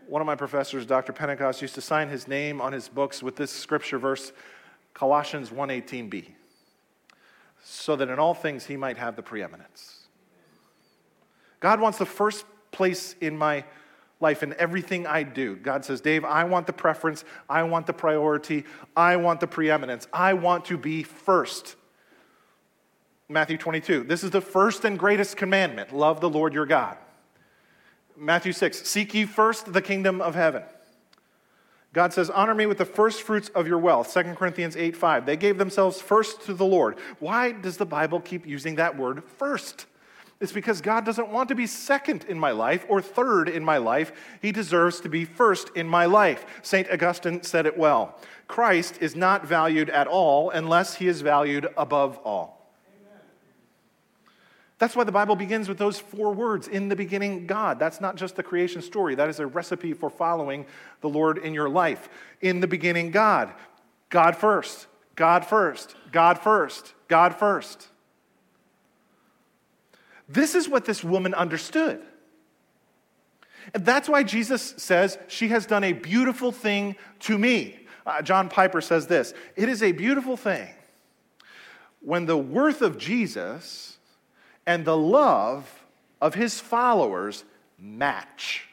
one 0.07 0.21
of 0.21 0.25
my 0.25 0.35
professors, 0.35 0.85
Dr. 0.85 1.13
Pentecost, 1.13 1.61
used 1.61 1.75
to 1.75 1.81
sign 1.81 2.09
his 2.09 2.27
name 2.27 2.61
on 2.61 2.73
his 2.73 2.87
books 2.87 3.21
with 3.21 3.35
this 3.35 3.51
scripture 3.51 3.99
verse, 3.99 4.31
Colossians 4.93 5.49
1:18b, 5.49 6.33
so 7.63 7.95
that 7.95 8.09
in 8.09 8.19
all 8.19 8.33
things 8.33 8.65
he 8.65 8.77
might 8.77 8.97
have 8.97 9.15
the 9.15 9.23
preeminence. 9.23 10.07
God 11.59 11.79
wants 11.79 11.97
the 11.97 12.05
first 12.05 12.45
place 12.71 13.15
in 13.19 13.37
my 13.37 13.63
life 14.19 14.43
in 14.43 14.53
everything 14.55 15.05
I 15.05 15.23
do. 15.23 15.55
God 15.55 15.85
says, 15.85 16.01
Dave, 16.01 16.25
I 16.25 16.43
want 16.43 16.67
the 16.67 16.73
preference, 16.73 17.23
I 17.49 17.63
want 17.63 17.85
the 17.85 17.93
priority, 17.93 18.65
I 18.95 19.15
want 19.17 19.39
the 19.39 19.47
preeminence. 19.47 20.07
I 20.11 20.33
want 20.33 20.65
to 20.65 20.77
be 20.77 21.03
first. 21.03 21.75
Matthew 23.29 23.57
22. 23.57 24.03
This 24.03 24.23
is 24.23 24.31
the 24.31 24.41
first 24.41 24.85
and 24.85 24.97
greatest 24.97 25.37
commandment 25.37 25.93
love 25.93 26.21
the 26.21 26.29
Lord 26.29 26.53
your 26.53 26.65
God. 26.65 26.97
Matthew 28.17 28.51
6, 28.51 28.87
seek 28.87 29.13
ye 29.13 29.25
first 29.25 29.71
the 29.71 29.81
kingdom 29.81 30.21
of 30.21 30.33
heaven. 30.33 30.63
God 31.93 32.13
says, 32.13 32.29
Honor 32.29 32.55
me 32.55 32.65
with 32.65 32.79
the 32.79 32.85
first 32.85 33.21
fruits 33.21 33.49
of 33.49 33.67
your 33.67 33.77
wealth. 33.77 34.13
2 34.13 34.35
Corinthians 34.35 34.75
8 34.75 34.95
5. 34.95 35.25
They 35.25 35.37
gave 35.37 35.57
themselves 35.57 36.01
first 36.01 36.41
to 36.43 36.53
the 36.53 36.65
Lord. 36.65 36.97
Why 37.19 37.51
does 37.51 37.77
the 37.77 37.85
Bible 37.85 38.19
keep 38.19 38.45
using 38.45 38.75
that 38.75 38.97
word 38.97 39.23
first? 39.23 39.85
It's 40.39 40.51
because 40.51 40.81
God 40.81 41.03
doesn't 41.05 41.29
want 41.29 41.49
to 41.49 41.55
be 41.55 41.65
second 41.65 42.25
in 42.25 42.37
my 42.37 42.51
life 42.51 42.85
or 42.89 43.01
third 43.01 43.49
in 43.49 43.63
my 43.63 43.77
life. 43.77 44.11
He 44.41 44.51
deserves 44.51 44.99
to 45.01 45.09
be 45.09 45.25
first 45.25 45.71
in 45.75 45.87
my 45.87 46.05
life. 46.05 46.45
St. 46.61 46.87
Augustine 46.91 47.41
said 47.41 47.65
it 47.65 47.77
well 47.77 48.19
Christ 48.47 48.99
is 49.01 49.15
not 49.15 49.47
valued 49.47 49.89
at 49.89 50.07
all 50.07 50.49
unless 50.51 50.95
he 50.95 51.07
is 51.07 51.21
valued 51.21 51.67
above 51.77 52.19
all. 52.23 52.56
That's 54.79 54.95
why 54.95 55.03
the 55.03 55.11
Bible 55.11 55.35
begins 55.35 55.67
with 55.67 55.79
those 55.79 55.99
four 55.99 56.31
words 56.33 56.67
in 56.67 56.87
the 56.87 56.95
beginning, 56.95 57.47
God. 57.47 57.79
That's 57.79 57.99
not 57.99 58.15
just 58.15 58.35
the 58.35 58.43
creation 58.43 58.81
story, 58.81 59.15
that 59.15 59.27
is 59.27 59.39
a 59.39 59.47
recipe 59.47 59.93
for 59.93 60.09
following 60.09 60.65
the 61.01 61.09
Lord 61.09 61.39
in 61.39 61.53
your 61.53 61.69
life. 61.69 62.09
In 62.41 62.59
the 62.59 62.67
beginning, 62.67 63.11
God. 63.11 63.53
God 64.09 64.37
first, 64.37 64.87
God 65.15 65.45
first, 65.45 65.95
God 66.11 66.39
first, 66.39 66.93
God 67.07 67.35
first. 67.35 67.87
This 70.29 70.55
is 70.55 70.69
what 70.69 70.85
this 70.85 71.03
woman 71.03 71.33
understood. 71.33 72.01
And 73.73 73.85
that's 73.85 74.07
why 74.07 74.23
Jesus 74.23 74.75
says, 74.77 75.17
She 75.27 75.49
has 75.49 75.65
done 75.65 75.83
a 75.83 75.93
beautiful 75.93 76.51
thing 76.51 76.95
to 77.21 77.37
me. 77.37 77.79
Uh, 78.05 78.21
John 78.21 78.47
Piper 78.47 78.79
says 78.79 79.07
this 79.07 79.33
It 79.55 79.67
is 79.69 79.83
a 79.83 79.91
beautiful 79.91 80.37
thing 80.37 80.69
when 81.99 82.25
the 82.25 82.37
worth 82.37 82.81
of 82.81 82.97
Jesus 82.97 83.96
and 84.67 84.83
the 84.83 84.97
love 84.97 85.83
of 86.21 86.35
his 86.35 86.59
followers 86.59 87.45
match. 87.79 88.67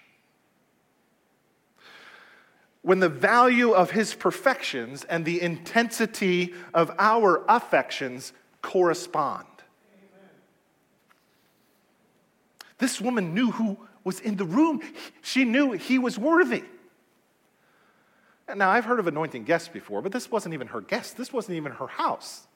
When 2.83 2.99
the 2.99 3.09
value 3.09 3.71
of 3.71 3.93
his 3.93 4.13
perfections 4.13 5.05
and 5.05 5.25
the 5.25 5.41
intensity 5.41 6.53
of 6.75 6.91
our 6.99 7.43
affections 7.49 8.35
correspond. 8.61 9.47
This 12.79 13.01
woman 13.01 13.33
knew 13.33 13.53
who 13.53 13.79
was 14.03 14.21
in 14.21 14.37
the 14.37 14.45
room. 14.45 14.83
She 15.23 15.45
knew 15.45 15.73
he 15.73 15.99
was 15.99 16.19
worthy. 16.19 16.65
Now, 18.55 18.71
I've 18.71 18.85
heard 18.85 18.99
of 18.99 19.07
anointing 19.07 19.45
guests 19.45 19.69
before, 19.69 20.03
but 20.03 20.13
this 20.13 20.31
wasn't 20.31 20.53
even 20.53 20.67
her 20.67 20.83
guest. 20.83 21.17
This 21.17 21.33
wasn't 21.33 21.57
even 21.57 21.73
her 21.73 21.87
house. 21.87 22.47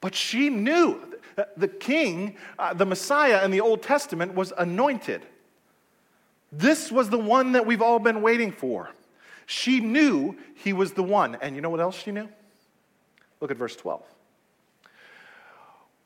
But 0.00 0.14
she 0.14 0.48
knew 0.48 1.00
the 1.56 1.68
king, 1.68 2.36
uh, 2.58 2.74
the 2.74 2.86
Messiah 2.86 3.44
in 3.44 3.50
the 3.50 3.60
Old 3.60 3.82
Testament, 3.82 4.34
was 4.34 4.52
anointed. 4.56 5.24
This 6.52 6.90
was 6.90 7.10
the 7.10 7.18
one 7.18 7.52
that 7.52 7.66
we've 7.66 7.82
all 7.82 7.98
been 7.98 8.22
waiting 8.22 8.52
for. 8.52 8.90
She 9.46 9.80
knew 9.80 10.36
he 10.54 10.72
was 10.72 10.92
the 10.92 11.02
one. 11.02 11.36
And 11.40 11.54
you 11.54 11.62
know 11.62 11.70
what 11.70 11.80
else 11.80 12.00
she 12.00 12.12
knew? 12.12 12.28
Look 13.40 13.50
at 13.50 13.56
verse 13.56 13.76
12. 13.76 14.02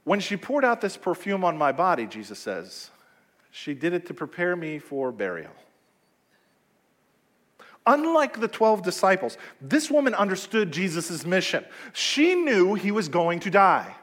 When 0.04 0.20
she 0.20 0.37
poured 0.37 0.64
out 0.64 0.80
this 0.80 0.96
perfume 0.96 1.44
on 1.44 1.57
my 1.57 1.72
body, 1.72 2.07
Jesus 2.07 2.38
says, 2.38 2.90
she 3.50 3.72
did 3.72 3.92
it 3.92 4.07
to 4.07 4.14
prepare 4.14 4.54
me 4.57 4.78
for 4.78 5.12
burial. 5.12 5.52
Unlike 7.86 8.40
the 8.40 8.48
12 8.48 8.82
disciples, 8.82 9.36
this 9.60 9.90
woman 9.90 10.14
understood 10.14 10.72
Jesus' 10.72 11.26
mission. 11.26 11.64
She 11.92 12.34
knew 12.34 12.74
he 12.74 12.90
was 12.90 13.08
going 13.08 13.40
to 13.40 13.50
die. 13.50 13.94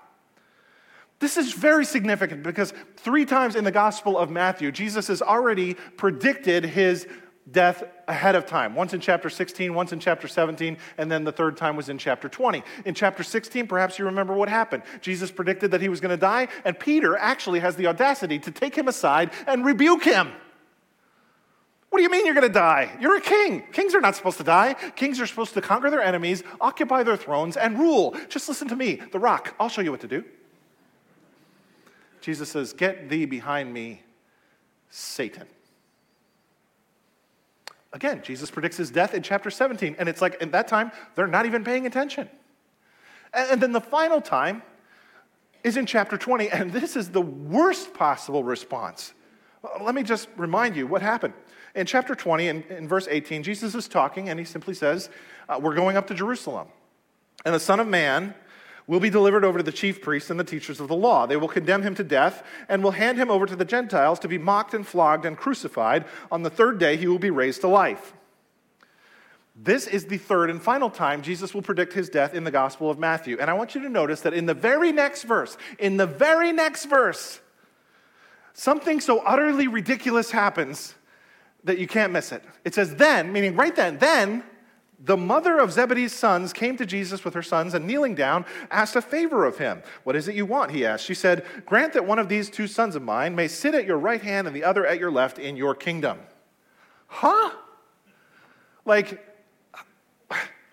This 1.19 1.37
is 1.37 1.53
very 1.53 1.85
significant 1.85 2.43
because 2.43 2.73
three 2.97 3.25
times 3.25 3.55
in 3.55 3.63
the 3.63 3.71
Gospel 3.71 4.17
of 4.17 4.29
Matthew, 4.29 4.71
Jesus 4.71 5.07
has 5.07 5.21
already 5.21 5.75
predicted 5.95 6.65
his 6.65 7.07
death 7.49 7.83
ahead 8.07 8.35
of 8.35 8.45
time. 8.45 8.75
Once 8.75 8.93
in 8.93 8.99
chapter 8.99 9.29
16, 9.29 9.73
once 9.73 9.91
in 9.91 9.99
chapter 9.99 10.27
17, 10.27 10.77
and 10.97 11.11
then 11.11 11.23
the 11.23 11.31
third 11.31 11.57
time 11.57 11.75
was 11.75 11.89
in 11.89 11.97
chapter 11.97 12.29
20. 12.29 12.63
In 12.85 12.93
chapter 12.93 13.23
16, 13.23 13.67
perhaps 13.67 13.97
you 13.97 14.05
remember 14.05 14.33
what 14.33 14.49
happened. 14.49 14.83
Jesus 15.01 15.31
predicted 15.31 15.71
that 15.71 15.81
he 15.81 15.89
was 15.89 15.99
going 15.99 16.11
to 16.11 16.17
die, 16.17 16.47
and 16.65 16.77
Peter 16.79 17.17
actually 17.17 17.59
has 17.59 17.75
the 17.75 17.87
audacity 17.87 18.37
to 18.39 18.51
take 18.51 18.75
him 18.75 18.87
aside 18.87 19.31
and 19.47 19.65
rebuke 19.65 20.03
him. 20.03 20.31
What 21.91 21.97
do 21.97 22.04
you 22.04 22.10
mean 22.10 22.25
you're 22.25 22.34
going 22.34 22.47
to 22.47 22.54
die? 22.54 22.89
You're 23.01 23.17
a 23.17 23.21
king. 23.21 23.63
Kings 23.73 23.93
are 23.93 23.99
not 23.99 24.15
supposed 24.15 24.38
to 24.38 24.45
die. 24.45 24.75
Kings 24.95 25.19
are 25.19 25.27
supposed 25.27 25.54
to 25.56 25.62
conquer 25.62 25.89
their 25.89 26.01
enemies, 26.01 26.41
occupy 26.62 27.04
their 27.04 27.17
thrones, 27.17 27.58
and 27.58 27.77
rule. 27.77 28.15
Just 28.30 28.47
listen 28.47 28.69
to 28.69 28.77
me, 28.77 29.01
the 29.12 29.19
rock. 29.19 29.54
I'll 29.60 29.67
show 29.67 29.82
you 29.82 29.91
what 29.91 29.99
to 29.99 30.08
do. 30.08 30.23
Jesus 32.21 32.49
says, 32.49 32.71
Get 32.71 33.10
thee 33.10 33.25
behind 33.25 33.73
me, 33.73 34.04
Satan. 34.89 35.47
Again, 37.91 38.21
Jesus 38.23 38.49
predicts 38.49 38.77
his 38.77 38.89
death 38.89 39.13
in 39.13 39.21
chapter 39.21 39.49
17. 39.49 39.97
And 39.99 40.08
it's 40.08 40.21
like, 40.21 40.41
at 40.41 40.54
that 40.54 40.69
time, 40.69 40.93
they're 41.15 41.27
not 41.27 41.45
even 41.45 41.65
paying 41.65 41.86
attention. 41.86 42.30
And, 43.34 43.62
then 43.62 43.73
the 43.73 43.82
final 43.82 44.21
time 44.21 44.62
is 45.65 45.75
in 45.75 45.86
chapter 45.86 46.17
20. 46.17 46.49
And 46.51 46.71
this 46.71 46.95
is 46.95 47.10
the 47.10 47.21
worst 47.21 47.93
possible 47.93 48.45
response. 48.45 49.13
Let 49.82 49.93
me 49.93 50.04
just 50.04 50.30
remind 50.38 50.77
you 50.77 50.88
what 50.88 51.01
happened. 51.01 51.34
In 51.75 51.86
chapter 51.86 52.15
20, 52.15 52.47
in, 52.47 52.63
in 52.69 52.88
verse 52.88 53.07
18, 53.10 53.43
Jesus 53.43 53.75
is 53.75 53.88
talking 53.88 54.29
and 54.29 54.39
he 54.39 54.45
simply 54.45 54.73
says, 54.73 55.10
uh, 55.47 55.60
We're 55.62 55.75
going 55.75 55.97
up 55.97 56.07
to 56.07 56.13
Jerusalem. 56.13 56.67
And 57.45 57.55
the 57.55 57.60
Son 57.60 57.79
of 57.79 57.88
Man 57.88 58.36
will 58.88 58.99
be 58.99 59.10
delivered 59.10 59.45
over 59.45 59.57
to 59.57 59.63
the 59.63 59.71
chief 59.71 60.01
priests 60.01 60.29
and 60.29 60.39
the 60.39 60.43
teachers 60.43 60.79
of 60.79 60.88
the 60.88 60.95
law. 60.95 61.25
They 61.25 61.38
will 61.38 61.47
condemn 61.47 61.81
him 61.81 61.95
to 61.95 62.03
death 62.03 62.43
and 62.67 62.84
will 62.84 62.91
hand 62.91 63.17
him 63.17 63.31
over 63.31 63.45
to 63.45 63.55
the 63.55 63.65
Gentiles 63.65 64.19
to 64.19 64.27
be 64.27 64.38
mocked 64.38 64.73
and 64.73 64.86
flogged 64.86 65.25
and 65.25 65.38
crucified. 65.38 66.05
On 66.31 66.43
the 66.43 66.49
third 66.49 66.77
day, 66.77 66.97
he 66.97 67.07
will 67.07 67.19
be 67.19 67.29
raised 67.29 67.62
to 67.62 67.67
life. 67.67 68.13
This 69.55 69.86
is 69.88 70.05
the 70.05 70.17
third 70.17 70.49
and 70.49 70.62
final 70.62 70.89
time 70.89 71.21
Jesus 71.21 71.53
will 71.53 71.62
predict 71.62 71.93
his 71.93 72.10
death 72.10 72.34
in 72.34 72.43
the 72.43 72.51
Gospel 72.51 72.89
of 72.89 72.97
Matthew. 72.97 73.38
And 73.39 73.49
I 73.49 73.53
want 73.53 73.75
you 73.75 73.81
to 73.81 73.89
notice 73.89 74.21
that 74.21 74.34
in 74.34 74.45
the 74.45 74.53
very 74.53 74.91
next 74.91 75.23
verse, 75.23 75.57
in 75.77 75.97
the 75.97 76.07
very 76.07 76.51
next 76.51 76.86
verse, 76.86 77.39
something 78.53 78.99
so 78.99 79.19
utterly 79.19 79.67
ridiculous 79.67 80.31
happens 80.31 80.95
that 81.63 81.78
you 81.78 81.88
can't 81.88 82.12
miss 82.12 82.32
it. 82.32 82.43
It 82.65 82.74
says, 82.74 82.95
then, 82.95 83.32
meaning 83.32 83.56
right 83.56 83.76
then, 83.76 83.97
then 84.00 84.43
the 85.04 85.17
mother 85.17 85.58
of 85.58 85.71
Zebedee's 85.71 86.13
sons 86.13 86.54
came 86.54 86.78
to 86.78 86.86
Jesus 86.86 87.24
with 87.24 87.34
her 87.34 87.41
sons 87.41 87.74
and 87.74 87.88
kneeling 87.88 88.13
down 88.13 88.45
asked 88.69 88.95
a 88.95 89.02
favor 89.02 89.45
of 89.45 89.58
him. 89.58 89.82
What 90.04 90.15
is 90.15 90.28
it 90.28 90.36
you 90.36 90.45
want? 90.45 90.71
He 90.71 90.86
asked. 90.86 91.06
She 91.06 91.15
said, 91.15 91.45
Grant 91.65 91.93
that 91.93 92.06
one 92.06 92.19
of 92.19 92.30
these 92.30 92.50
two 92.50 92.67
sons 92.67 92.95
of 92.95 93.02
mine 93.02 93.36
may 93.36 93.47
sit 93.47 93.74
at 93.74 93.86
your 93.86 93.97
right 93.97 94.21
hand 94.21 94.47
and 94.47 94.56
the 94.56 94.63
other 94.63 94.86
at 94.86 95.00
your 95.00 95.12
left 95.12 95.39
in 95.39 95.58
your 95.58 95.74
kingdom. 95.74 96.19
Huh? 97.08 97.52
Like, 98.86 99.26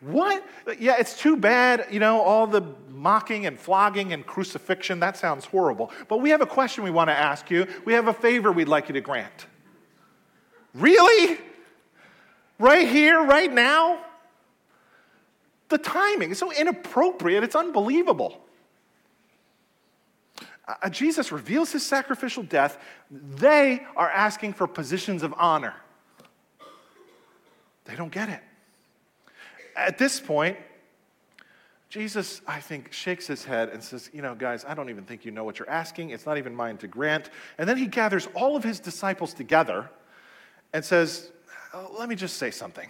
what? 0.00 0.46
Yeah, 0.78 0.96
it's 0.98 1.18
too 1.18 1.36
bad, 1.36 1.86
you 1.90 1.98
know, 1.98 2.20
all 2.20 2.46
the 2.46 2.62
mocking 2.90 3.46
and 3.46 3.58
flogging 3.58 4.12
and 4.12 4.26
crucifixion. 4.26 5.00
That 5.00 5.16
sounds 5.16 5.46
horrible. 5.46 5.90
But 6.06 6.18
we 6.18 6.30
have 6.30 6.40
a 6.40 6.46
question 6.46 6.84
we 6.84 6.90
want 6.90 7.08
to 7.08 7.16
ask 7.16 7.50
you. 7.50 7.66
We 7.84 7.94
have 7.94 8.08
a 8.08 8.14
favor 8.14 8.52
we'd 8.52 8.68
like 8.68 8.88
you 8.88 8.92
to 8.94 9.00
grant. 9.00 9.46
Really? 10.78 11.38
Right 12.58 12.88
here, 12.88 13.22
right 13.24 13.52
now? 13.52 14.00
The 15.68 15.78
timing 15.78 16.30
is 16.30 16.38
so 16.38 16.52
inappropriate, 16.52 17.44
it's 17.44 17.56
unbelievable. 17.56 18.40
Uh, 20.66 20.90
Jesus 20.90 21.32
reveals 21.32 21.72
his 21.72 21.84
sacrificial 21.84 22.42
death. 22.42 22.78
They 23.10 23.86
are 23.96 24.10
asking 24.10 24.52
for 24.52 24.66
positions 24.66 25.22
of 25.22 25.34
honor. 25.36 25.74
They 27.86 27.96
don't 27.96 28.12
get 28.12 28.28
it. 28.28 28.40
At 29.74 29.96
this 29.96 30.20
point, 30.20 30.58
Jesus, 31.88 32.42
I 32.46 32.60
think, 32.60 32.92
shakes 32.92 33.26
his 33.26 33.44
head 33.44 33.70
and 33.70 33.82
says, 33.82 34.10
You 34.12 34.20
know, 34.20 34.34
guys, 34.34 34.66
I 34.66 34.74
don't 34.74 34.90
even 34.90 35.04
think 35.04 35.24
you 35.24 35.30
know 35.30 35.44
what 35.44 35.58
you're 35.58 35.70
asking. 35.70 36.10
It's 36.10 36.26
not 36.26 36.36
even 36.36 36.54
mine 36.54 36.76
to 36.78 36.86
grant. 36.86 37.30
And 37.56 37.66
then 37.66 37.78
he 37.78 37.86
gathers 37.86 38.28
all 38.34 38.56
of 38.56 38.62
his 38.62 38.78
disciples 38.78 39.32
together 39.32 39.88
and 40.72 40.84
says, 40.84 41.30
oh, 41.74 41.94
Let 41.98 42.08
me 42.08 42.14
just 42.14 42.36
say 42.36 42.50
something. 42.50 42.88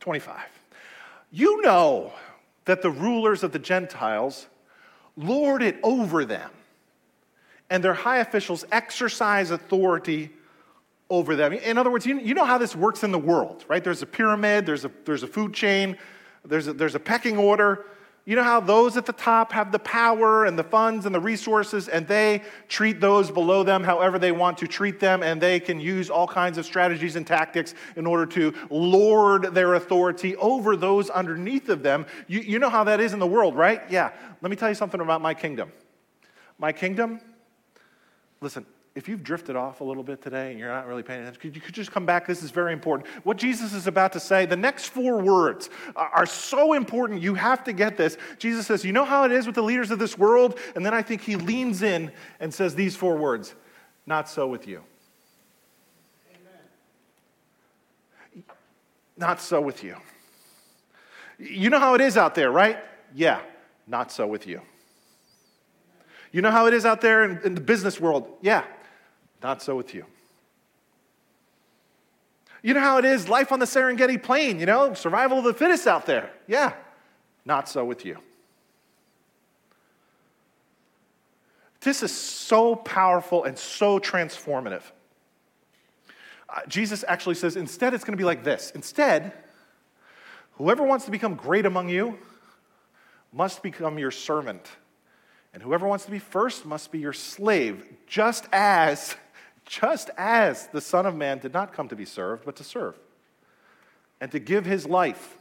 25. 0.00 0.40
You 1.30 1.60
know 1.62 2.12
that 2.64 2.82
the 2.82 2.90
rulers 2.90 3.42
of 3.42 3.52
the 3.52 3.58
Gentiles 3.58 4.46
lord 5.16 5.62
it 5.62 5.76
over 5.82 6.24
them, 6.24 6.50
and 7.70 7.82
their 7.82 7.94
high 7.94 8.18
officials 8.18 8.64
exercise 8.70 9.50
authority 9.50 10.30
over 11.10 11.36
them. 11.36 11.52
In 11.52 11.78
other 11.78 11.90
words, 11.90 12.06
you, 12.06 12.18
you 12.20 12.34
know 12.34 12.44
how 12.44 12.58
this 12.58 12.76
works 12.76 13.02
in 13.02 13.12
the 13.12 13.18
world, 13.18 13.64
right? 13.68 13.82
There's 13.82 14.02
a 14.02 14.06
pyramid, 14.06 14.66
there's 14.66 14.84
a, 14.84 14.90
there's 15.04 15.22
a 15.22 15.26
food 15.26 15.54
chain, 15.54 15.96
there's 16.44 16.68
a, 16.68 16.72
there's 16.72 16.94
a 16.94 17.00
pecking 17.00 17.36
order. 17.36 17.86
You 18.28 18.36
know 18.36 18.44
how 18.44 18.60
those 18.60 18.98
at 18.98 19.06
the 19.06 19.14
top 19.14 19.52
have 19.52 19.72
the 19.72 19.78
power 19.78 20.44
and 20.44 20.58
the 20.58 20.62
funds 20.62 21.06
and 21.06 21.14
the 21.14 21.20
resources, 21.20 21.88
and 21.88 22.06
they 22.06 22.42
treat 22.68 23.00
those 23.00 23.30
below 23.30 23.62
them 23.62 23.82
however 23.82 24.18
they 24.18 24.32
want 24.32 24.58
to 24.58 24.66
treat 24.66 25.00
them, 25.00 25.22
and 25.22 25.40
they 25.40 25.58
can 25.58 25.80
use 25.80 26.10
all 26.10 26.28
kinds 26.28 26.58
of 26.58 26.66
strategies 26.66 27.16
and 27.16 27.26
tactics 27.26 27.74
in 27.96 28.06
order 28.06 28.26
to 28.26 28.52
lord 28.68 29.54
their 29.54 29.72
authority 29.72 30.36
over 30.36 30.76
those 30.76 31.08
underneath 31.08 31.70
of 31.70 31.82
them. 31.82 32.04
You, 32.26 32.40
you 32.40 32.58
know 32.58 32.68
how 32.68 32.84
that 32.84 33.00
is 33.00 33.14
in 33.14 33.18
the 33.18 33.26
world, 33.26 33.56
right? 33.56 33.80
Yeah. 33.88 34.12
Let 34.42 34.50
me 34.50 34.56
tell 34.56 34.68
you 34.68 34.74
something 34.74 35.00
about 35.00 35.22
my 35.22 35.32
kingdom. 35.32 35.72
My 36.58 36.70
kingdom, 36.70 37.22
listen, 38.42 38.66
if 38.98 39.08
you've 39.08 39.22
drifted 39.22 39.54
off 39.54 39.80
a 39.80 39.84
little 39.84 40.02
bit 40.02 40.20
today 40.20 40.50
and 40.50 40.58
you're 40.58 40.68
not 40.68 40.88
really 40.88 41.04
paying 41.04 41.20
attention, 41.22 41.54
you 41.54 41.60
could 41.60 41.72
just 41.72 41.92
come 41.92 42.04
back. 42.04 42.26
This 42.26 42.42
is 42.42 42.50
very 42.50 42.72
important. 42.72 43.08
What 43.22 43.36
Jesus 43.36 43.72
is 43.72 43.86
about 43.86 44.12
to 44.14 44.20
say, 44.20 44.44
the 44.44 44.56
next 44.56 44.86
four 44.86 45.22
words 45.22 45.70
are 45.94 46.26
so 46.26 46.72
important. 46.72 47.22
You 47.22 47.34
have 47.34 47.62
to 47.64 47.72
get 47.72 47.96
this. 47.96 48.18
Jesus 48.38 48.66
says, 48.66 48.84
You 48.84 48.90
know 48.92 49.04
how 49.04 49.22
it 49.22 49.30
is 49.30 49.46
with 49.46 49.54
the 49.54 49.62
leaders 49.62 49.92
of 49.92 50.00
this 50.00 50.18
world? 50.18 50.58
And 50.74 50.84
then 50.84 50.94
I 50.94 51.02
think 51.02 51.20
he 51.20 51.36
leans 51.36 51.82
in 51.82 52.10
and 52.40 52.52
says 52.52 52.74
these 52.74 52.96
four 52.96 53.16
words 53.16 53.54
Not 54.04 54.28
so 54.28 54.48
with 54.48 54.66
you. 54.66 54.82
Amen. 58.34 58.44
Not 59.16 59.40
so 59.40 59.60
with 59.60 59.84
you. 59.84 59.94
You 61.38 61.70
know 61.70 61.78
how 61.78 61.94
it 61.94 62.00
is 62.00 62.16
out 62.16 62.34
there, 62.34 62.50
right? 62.50 62.78
Yeah, 63.14 63.42
not 63.86 64.10
so 64.10 64.26
with 64.26 64.48
you. 64.48 64.60
You 66.32 66.42
know 66.42 66.50
how 66.50 66.66
it 66.66 66.74
is 66.74 66.84
out 66.84 67.00
there 67.00 67.22
in, 67.22 67.40
in 67.44 67.54
the 67.54 67.60
business 67.60 68.00
world? 68.00 68.28
Yeah, 68.42 68.64
not 69.42 69.62
so 69.62 69.76
with 69.76 69.94
you. 69.94 70.04
You 72.62 72.74
know 72.74 72.80
how 72.80 72.98
it 72.98 73.04
is, 73.04 73.28
life 73.28 73.52
on 73.52 73.60
the 73.60 73.66
Serengeti 73.66 74.20
plain, 74.20 74.58
you 74.58 74.66
know, 74.66 74.94
survival 74.94 75.38
of 75.38 75.44
the 75.44 75.54
fittest 75.54 75.86
out 75.86 76.06
there. 76.06 76.30
Yeah, 76.46 76.74
not 77.44 77.68
so 77.68 77.84
with 77.84 78.04
you. 78.04 78.18
This 81.80 82.02
is 82.02 82.12
so 82.12 82.74
powerful 82.74 83.44
and 83.44 83.56
so 83.56 84.00
transformative. 84.00 84.82
Uh, 86.48 86.60
Jesus 86.66 87.04
actually 87.06 87.36
says 87.36 87.56
instead 87.56 87.94
it's 87.94 88.04
going 88.04 88.16
to 88.16 88.20
be 88.20 88.24
like 88.24 88.42
this. 88.42 88.72
Instead, 88.74 89.32
whoever 90.52 90.82
wants 90.82 91.04
to 91.04 91.10
become 91.10 91.34
great 91.34 91.66
among 91.66 91.88
you 91.88 92.18
must 93.32 93.62
become 93.62 93.98
your 93.98 94.10
servant. 94.10 94.66
And 95.54 95.62
whoever 95.62 95.86
wants 95.86 96.04
to 96.06 96.10
be 96.10 96.18
first 96.18 96.66
must 96.66 96.90
be 96.90 96.98
your 96.98 97.12
slave, 97.12 97.84
just 98.06 98.46
as 98.52 99.14
just 99.68 100.10
as 100.16 100.66
the 100.68 100.80
Son 100.80 101.06
of 101.06 101.14
Man 101.14 101.38
did 101.38 101.52
not 101.52 101.72
come 101.72 101.88
to 101.88 101.96
be 101.96 102.06
served, 102.06 102.44
but 102.44 102.56
to 102.56 102.64
serve, 102.64 102.98
and 104.20 104.32
to 104.32 104.38
give 104.40 104.64
his 104.64 104.86
life 104.86 105.36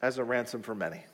as 0.00 0.16
a 0.16 0.24
ransom 0.24 0.62
for 0.62 0.74
many. 0.74 1.04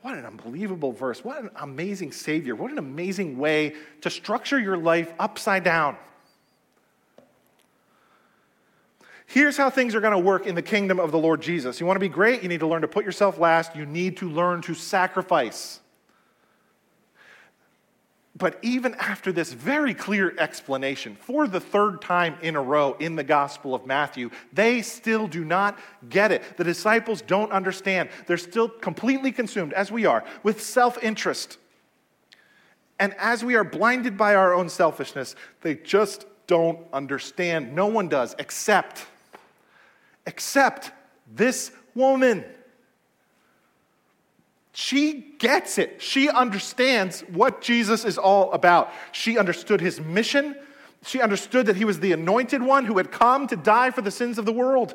What 0.00 0.14
an 0.14 0.26
unbelievable 0.26 0.90
verse. 0.90 1.24
What 1.24 1.40
an 1.40 1.50
amazing 1.54 2.10
Savior. 2.10 2.56
What 2.56 2.72
an 2.72 2.78
amazing 2.78 3.38
way 3.38 3.74
to 4.00 4.10
structure 4.10 4.58
your 4.58 4.76
life 4.76 5.12
upside 5.20 5.62
down. 5.62 5.96
Here's 9.26 9.56
how 9.56 9.70
things 9.70 9.94
are 9.94 10.00
going 10.00 10.12
to 10.12 10.18
work 10.18 10.46
in 10.46 10.56
the 10.56 10.62
kingdom 10.62 10.98
of 10.98 11.12
the 11.12 11.18
Lord 11.18 11.40
Jesus. 11.40 11.78
You 11.78 11.86
want 11.86 11.96
to 11.96 12.00
be 12.00 12.08
great? 12.08 12.42
You 12.42 12.48
need 12.48 12.60
to 12.60 12.66
learn 12.66 12.82
to 12.82 12.88
put 12.88 13.04
yourself 13.04 13.38
last. 13.38 13.76
You 13.76 13.86
need 13.86 14.16
to 14.16 14.28
learn 14.28 14.60
to 14.62 14.74
sacrifice. 14.74 15.78
But 18.34 18.58
even 18.62 18.94
after 18.94 19.30
this 19.30 19.52
very 19.52 19.92
clear 19.92 20.34
explanation, 20.38 21.16
for 21.16 21.46
the 21.46 21.60
third 21.60 22.00
time 22.00 22.36
in 22.40 22.56
a 22.56 22.62
row 22.62 22.94
in 22.94 23.14
the 23.14 23.24
Gospel 23.24 23.74
of 23.74 23.84
Matthew, 23.84 24.30
they 24.52 24.80
still 24.80 25.26
do 25.26 25.44
not 25.44 25.78
get 26.08 26.32
it. 26.32 26.56
The 26.56 26.64
disciples 26.64 27.20
don't 27.20 27.52
understand. 27.52 28.08
They're 28.26 28.38
still 28.38 28.70
completely 28.70 29.32
consumed, 29.32 29.74
as 29.74 29.92
we 29.92 30.06
are, 30.06 30.24
with 30.42 30.62
self 30.62 31.02
interest. 31.02 31.58
And 32.98 33.14
as 33.18 33.44
we 33.44 33.54
are 33.54 33.64
blinded 33.64 34.16
by 34.16 34.34
our 34.34 34.54
own 34.54 34.68
selfishness, 34.68 35.36
they 35.60 35.74
just 35.74 36.24
don't 36.46 36.78
understand. 36.92 37.74
No 37.74 37.86
one 37.86 38.08
does, 38.08 38.34
except, 38.38 39.06
except 40.26 40.90
this 41.30 41.70
woman. 41.94 42.44
She 44.72 45.34
gets 45.38 45.76
it. 45.76 46.00
She 46.00 46.30
understands 46.30 47.20
what 47.22 47.60
Jesus 47.60 48.04
is 48.04 48.16
all 48.16 48.50
about. 48.52 48.90
She 49.12 49.38
understood 49.38 49.80
his 49.80 50.00
mission. 50.00 50.56
She 51.04 51.20
understood 51.20 51.66
that 51.66 51.76
he 51.76 51.84
was 51.84 52.00
the 52.00 52.12
anointed 52.12 52.62
one 52.62 52.86
who 52.86 52.96
had 52.96 53.12
come 53.12 53.46
to 53.48 53.56
die 53.56 53.90
for 53.90 54.00
the 54.00 54.10
sins 54.10 54.38
of 54.38 54.46
the 54.46 54.52
world. 54.52 54.94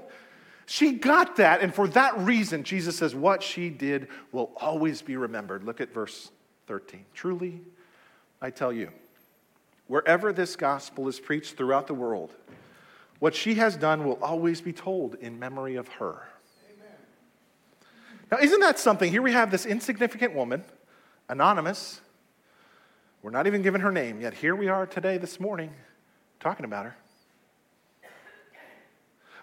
She 0.65 0.93
got 0.93 1.37
that, 1.37 1.61
and 1.61 1.73
for 1.73 1.87
that 1.89 2.17
reason, 2.17 2.63
Jesus 2.63 2.97
says, 2.97 3.15
What 3.15 3.41
she 3.43 3.69
did 3.69 4.07
will 4.31 4.51
always 4.57 5.01
be 5.01 5.15
remembered. 5.15 5.63
Look 5.63 5.79
at 5.79 5.93
verse 5.93 6.31
13. 6.67 7.05
Truly, 7.13 7.61
I 8.41 8.49
tell 8.49 8.73
you, 8.73 8.91
wherever 9.87 10.33
this 10.33 10.55
gospel 10.55 11.07
is 11.07 11.19
preached 11.19 11.55
throughout 11.55 11.87
the 11.87 11.93
world, 11.93 12.33
what 13.19 13.33
she 13.33 13.55
has 13.55 13.77
done 13.77 14.05
will 14.05 14.19
always 14.21 14.59
be 14.59 14.73
told 14.73 15.15
in 15.15 15.39
memory 15.39 15.75
of 15.75 15.87
her. 15.87 16.27
Now, 18.31 18.39
isn't 18.39 18.59
that 18.59 18.77
something? 18.77 19.09
Here 19.09 19.21
we 19.21 19.31
have 19.31 19.51
this 19.51 19.65
insignificant 19.65 20.35
woman, 20.35 20.63
anonymous. 21.29 22.01
We're 23.21 23.31
not 23.31 23.47
even 23.47 23.61
given 23.61 23.81
her 23.81 23.91
name, 23.91 24.19
yet 24.19 24.33
here 24.33 24.55
we 24.55 24.67
are 24.67 24.85
today, 24.85 25.17
this 25.17 25.39
morning, 25.39 25.71
talking 26.39 26.65
about 26.65 26.85
her. 26.85 26.95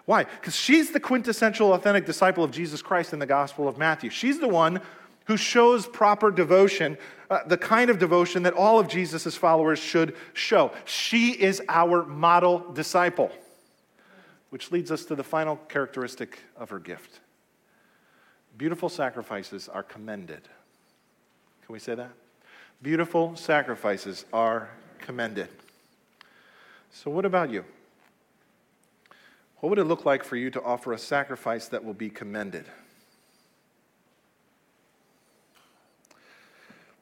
Why? 0.05 0.25
Because 0.25 0.55
she's 0.55 0.91
the 0.91 0.99
quintessential 0.99 1.73
authentic 1.73 2.05
disciple 2.05 2.43
of 2.43 2.51
Jesus 2.51 2.83
Christ 2.83 3.11
in 3.11 3.17
the 3.17 3.25
Gospel 3.25 3.67
of 3.67 3.79
Matthew. 3.79 4.11
She's 4.11 4.39
the 4.39 4.47
one 4.47 4.79
who 5.25 5.35
shows 5.35 5.87
proper 5.87 6.29
devotion, 6.29 6.95
uh, 7.31 7.39
the 7.47 7.57
kind 7.57 7.89
of 7.89 7.97
devotion 7.97 8.43
that 8.43 8.53
all 8.53 8.77
of 8.77 8.87
Jesus' 8.87 9.35
followers 9.35 9.79
should 9.79 10.15
show. 10.33 10.71
She 10.85 11.31
is 11.31 11.59
our 11.67 12.05
model 12.05 12.71
disciple, 12.73 13.31
which 14.51 14.71
leads 14.71 14.91
us 14.91 15.05
to 15.05 15.15
the 15.15 15.23
final 15.23 15.55
characteristic 15.67 16.37
of 16.55 16.69
her 16.69 16.77
gift 16.77 17.21
Beautiful 18.57 18.89
sacrifices 18.89 19.67
are 19.67 19.83
commended. 19.83 20.41
Can 21.65 21.73
we 21.73 21.79
say 21.79 21.95
that? 21.95 22.11
Beautiful 22.81 23.35
sacrifices 23.35 24.25
are 24.31 24.69
commended. 24.99 25.49
So, 26.91 27.11
what 27.11 27.25
about 27.25 27.49
you? 27.49 27.65
What 29.57 29.69
would 29.69 29.79
it 29.79 29.85
look 29.85 30.05
like 30.05 30.23
for 30.23 30.35
you 30.35 30.49
to 30.51 30.61
offer 30.61 30.93
a 30.93 30.97
sacrifice 30.97 31.67
that 31.69 31.83
will 31.83 31.93
be 31.93 32.09
commended? 32.09 32.65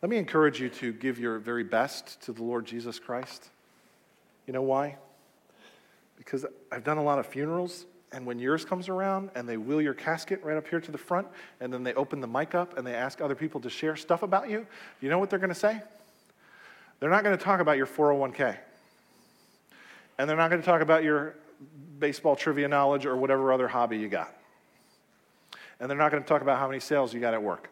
Let 0.02 0.10
me 0.10 0.18
encourage 0.18 0.60
you 0.60 0.70
to 0.70 0.92
give 0.92 1.20
your 1.20 1.40
very 1.40 1.64
best 1.64 2.22
to 2.24 2.34
the 2.34 2.44
Lord 2.44 2.66
Jesus 2.66 3.00
Christ. 3.00 3.50
You 4.48 4.54
know 4.54 4.62
why? 4.62 4.98
Because 6.18 6.46
I've 6.72 6.84
done 6.84 6.98
a 6.98 7.04
lot 7.04 7.20
of 7.20 7.26
funerals 7.26 7.86
and 8.14 8.26
when 8.26 8.38
yours 8.38 8.64
comes 8.64 8.88
around 8.88 9.32
and 9.36 9.50
they 9.50 9.58
wheel 9.58 9.82
your 9.82 9.96
casket 9.96 10.42
right 10.44 10.56
up 10.56 10.68
here 10.68 10.80
to 10.80 10.92
the 10.92 10.98
front, 10.98 11.28
and 11.60 11.74
then 11.74 11.84
they 11.84 11.94
open 11.96 12.22
the 12.22 12.28
mic 12.28 12.54
up 12.54 12.78
and 12.78 12.86
they 12.86 12.94
ask 12.94 13.20
other 13.20 13.36
people 13.36 13.60
to 13.62 13.70
share 13.70 13.96
stuff 13.96 14.22
about 14.22 14.50
you, 14.50 14.66
you 15.02 15.10
know 15.10 15.18
what 15.18 15.30
they're 15.30 15.40
going 15.40 15.50
to 15.50 15.56
say? 15.56 15.82
They're 17.00 17.10
not 17.10 17.24
going 17.24 17.38
to 17.38 17.44
talk 17.44 17.60
about 17.60 17.76
your 17.76 17.88
401k. 17.88 18.56
And 20.18 20.30
they're 20.30 20.38
not 20.38 20.50
going 20.50 20.62
to 20.62 20.66
talk 20.66 20.82
about 20.82 21.04
your 21.04 21.36
baseball 22.00 22.36
trivia 22.36 22.68
knowledge 22.68 23.06
or 23.06 23.18
whatever 23.18 23.52
other 23.52 23.68
hobby 23.68 23.98
you 23.98 24.08
got. 24.08 24.34
And 25.80 25.90
they're 25.90 25.98
not 25.98 26.12
going 26.12 26.22
to 26.24 26.30
talk 26.30 26.42
about 26.42 26.60
how 26.60 26.68
many 26.68 26.80
sales 26.80 27.14
you 27.14 27.20
got 27.20 27.34
at 27.34 27.42
work. 27.42 27.70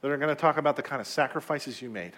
They're 0.00 0.16
going 0.16 0.34
to 0.34 0.40
talk 0.40 0.56
about 0.56 0.76
the 0.76 0.82
kind 0.82 1.00
of 1.00 1.06
sacrifices 1.06 1.80
you 1.80 1.90
made. 1.90 2.12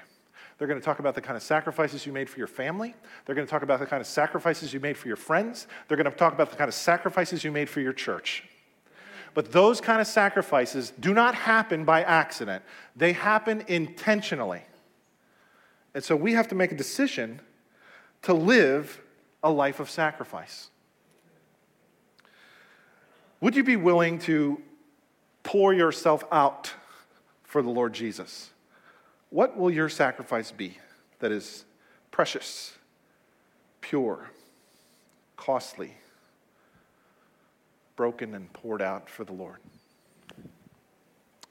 They're 0.59 0.69
going 0.69 0.81
to 0.81 0.85
talk 0.85 0.99
about 0.99 1.15
the 1.15 1.21
kind 1.21 1.37
of 1.37 1.43
sacrifices 1.43 2.07
you 2.07 2.13
made 2.13 2.31
for 2.31 2.39
your 2.39 2.47
family. 2.47 2.95
They're 3.25 3.35
going 3.35 3.47
to 3.47 3.51
talk 3.51 3.63
about 3.63 3.79
the 3.79 3.87
kind 3.87 4.01
of 4.01 4.07
sacrifices 4.07 4.73
you 4.73 4.81
made 4.81 4.97
for 4.97 5.09
your 5.09 5.17
friends. 5.17 5.67
They're 5.87 5.99
going 5.99 6.11
to 6.11 6.17
talk 6.17 6.33
about 6.33 6.51
the 6.51 6.57
kind 6.57 6.69
of 6.69 6.75
sacrifices 6.75 7.45
you 7.45 7.53
made 7.53 7.69
for 7.69 7.81
your 7.81 7.93
church. 7.93 8.45
But 9.35 9.53
those 9.53 9.83
kind 9.83 10.01
of 10.01 10.07
sacrifices 10.07 10.93
do 10.99 11.13
not 11.13 11.35
happen 11.35 11.85
by 11.85 12.03
accident, 12.03 12.65
they 12.97 13.13
happen 13.13 13.65
intentionally. 13.69 14.63
And 15.95 16.03
so 16.03 16.17
we 16.17 16.33
have 16.33 16.49
to 16.49 16.55
make 16.55 16.73
a 16.73 16.75
decision 16.75 17.41
to 18.23 18.33
live 18.33 19.01
a 19.43 19.51
life 19.51 19.79
of 19.79 19.91
sacrifice. 19.91 20.71
Would 23.41 23.55
you 23.55 23.63
be 23.63 23.77
willing 23.77 24.19
to 24.21 24.61
pour 25.43 25.75
yourself 25.75 26.25
out 26.33 26.73
for 27.45 27.63
the 27.63 27.69
Lord 27.69 27.93
Jesus? 27.93 28.51
What 29.31 29.57
will 29.57 29.71
your 29.71 29.89
sacrifice 29.89 30.53
be 30.53 30.79
that 31.19 31.33
is 31.33 31.65
precious, 32.11 32.75
pure, 33.81 34.31
costly, 35.37 35.95
broken, 37.97 38.35
and 38.35 38.53
poured 38.53 38.83
out 38.83 39.11
for 39.11 39.25
the 39.25 39.33
Lord? 39.33 39.59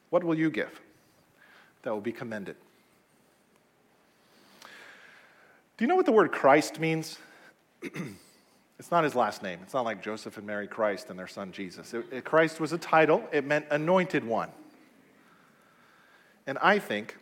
What 0.10 0.24
will 0.24 0.36
you 0.36 0.50
give 0.50 0.80
that 1.84 1.92
will 1.92 2.02
be 2.02 2.12
commended? 2.12 2.56
Do 5.78 5.84
you 5.84 5.88
know 5.88 5.96
what 5.96 6.06
the 6.06 6.14
word 6.14 6.32
Christ 6.32 6.80
means? 6.80 7.18
it's 8.80 8.92
not 8.92 9.04
his 9.04 9.14
last 9.14 9.44
name. 9.44 9.60
It's 9.62 9.74
not 9.74 9.84
like 9.84 10.02
Joseph 10.02 10.38
and 10.38 10.48
Mary 10.48 10.68
Christ 10.68 11.10
and 11.10 11.20
their 11.20 11.28
son 11.28 11.52
Jesus. 11.52 11.94
It, 11.94 12.06
it, 12.12 12.24
Christ 12.24 12.62
was 12.62 12.72
a 12.72 12.78
title, 12.78 13.28
it 13.34 13.44
meant 13.44 13.66
anointed 13.72 14.24
one. 14.24 14.50
And 16.48 16.58
I 16.60 16.80
think 16.80 17.18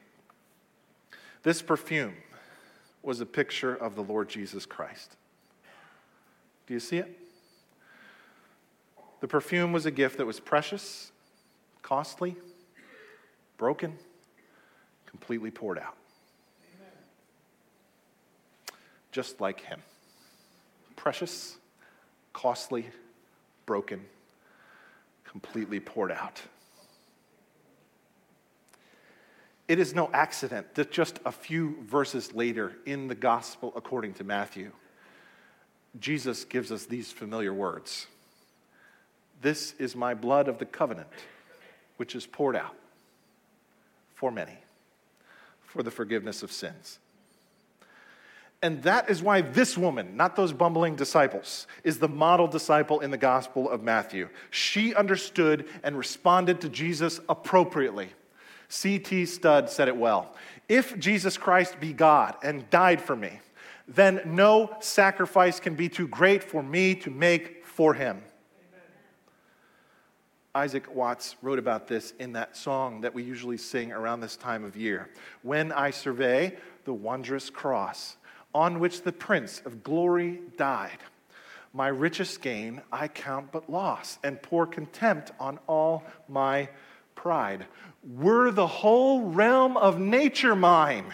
this 1.44 1.62
perfume 1.62 2.16
was 3.02 3.20
a 3.20 3.26
picture 3.26 3.76
of 3.76 3.96
the 3.96 4.02
Lord 4.02 4.30
Jesus 4.30 4.66
Christ. 4.66 5.16
Do 6.68 6.74
you 6.74 6.80
see 6.80 6.98
it? 6.98 7.20
The 9.20 9.28
perfume 9.28 9.72
was 9.72 9.86
a 9.86 9.92
gift 9.92 10.18
that 10.18 10.26
was 10.26 10.40
precious, 10.40 11.12
costly, 11.82 12.36
broken, 13.58 13.98
completely 15.06 15.52
poured 15.52 15.80
out. 15.80 15.96
Just 19.12 19.40
like 19.40 19.62
him. 19.62 19.82
Precious, 20.96 21.58
costly, 22.32 22.88
broken, 23.66 24.02
completely 25.26 25.80
poured 25.80 26.12
out. 26.12 26.42
It 29.68 29.80
is 29.80 29.96
no 29.96 30.10
accident 30.14 30.76
that 30.76 30.92
just 30.92 31.20
a 31.26 31.32
few 31.32 31.78
verses 31.84 32.34
later 32.34 32.74
in 32.86 33.08
the 33.08 33.16
Gospel 33.16 33.72
according 33.76 34.14
to 34.16 34.24
Matthew, 34.24 34.72
Jesus 36.00 36.44
gives 36.44 36.72
us 36.72 36.86
these 36.86 37.12
familiar 37.12 37.54
words 37.54 38.08
This 39.42 39.74
is 39.80 39.96
my 39.96 40.14
blood 40.14 40.48
of 40.48 40.58
the 40.58 40.66
covenant, 40.66 41.08
which 41.98 42.16
is 42.16 42.26
poured 42.26 42.56
out 42.56 42.76
for 44.16 44.32
many 44.32 44.58
for 45.74 45.82
the 45.82 45.92
forgiveness 45.92 46.44
of 46.44 46.52
sins. 46.52 47.00
And 48.62 48.82
that 48.84 49.10
is 49.10 49.22
why 49.22 49.42
this 49.42 49.78
woman, 49.78 50.16
not 50.16 50.38
those 50.38 50.54
bumbling 50.54 50.96
disciples, 50.96 51.68
is 51.84 52.00
the 52.00 52.08
model 52.08 52.48
disciple 52.48 53.02
in 53.02 53.12
the 53.12 53.18
Gospel 53.18 53.70
of 53.70 53.84
Matthew. 53.84 54.30
She 54.52 54.96
understood 54.96 55.68
and 55.84 55.98
responded 55.98 56.62
to 56.62 56.70
Jesus 56.70 57.20
appropriately. 57.28 58.10
C.T. 58.74 59.28
Studd 59.28 59.70
said 59.70 59.88
it 59.88 59.96
well. 59.96 60.34
If 60.68 60.98
Jesus 60.98 61.38
Christ 61.38 61.80
be 61.80 61.94
God 61.94 62.36
and 62.42 62.68
died 62.72 63.00
for 63.00 63.16
me, 63.16 63.40
then 63.88 64.22
no 64.26 64.76
sacrifice 64.80 65.60
can 65.60 65.76
be 65.76 65.88
too 65.88 66.08
great 66.08 66.44
for 66.44 66.64
me 66.64 66.96
to 66.96 67.12
make 67.12 67.68
for 67.68 67.94
him. 67.94 68.18
Amen. 68.18 68.82
Isaac 70.56 70.94
Watts 70.94 71.36
wrote 71.44 71.60
about 71.60 71.88
this 71.88 72.16
in 72.18 72.34
that 72.34 72.58
song 72.58 73.02
that 73.02 73.14
we 73.14 73.22
usually 73.22 73.58
sing 73.58 73.92
around 73.92 74.22
this 74.22 74.36
time 74.36 74.64
of 74.64 74.76
year. 74.76 75.08
When 75.44 75.72
I 75.72 75.92
survey 75.92 76.58
the 76.86 76.94
wondrous 76.94 77.52
cross 77.52 78.18
on 78.56 78.80
which 78.80 79.04
the 79.04 79.12
Prince 79.12 79.62
of 79.66 79.84
Glory 79.84 80.42
died, 80.58 80.98
my 81.74 81.90
richest 81.90 82.42
gain 82.42 82.82
I 82.92 83.08
count 83.08 83.52
but 83.52 83.70
loss 83.70 84.18
and 84.24 84.42
pour 84.42 84.66
contempt 84.66 85.32
on 85.40 85.60
all 85.68 86.04
my 86.28 86.70
pride. 87.16 87.66
Were 88.04 88.52
the 88.52 88.68
whole 88.68 89.22
realm 89.22 89.78
of 89.78 90.00
nature 90.00 90.56
mine, 90.56 91.14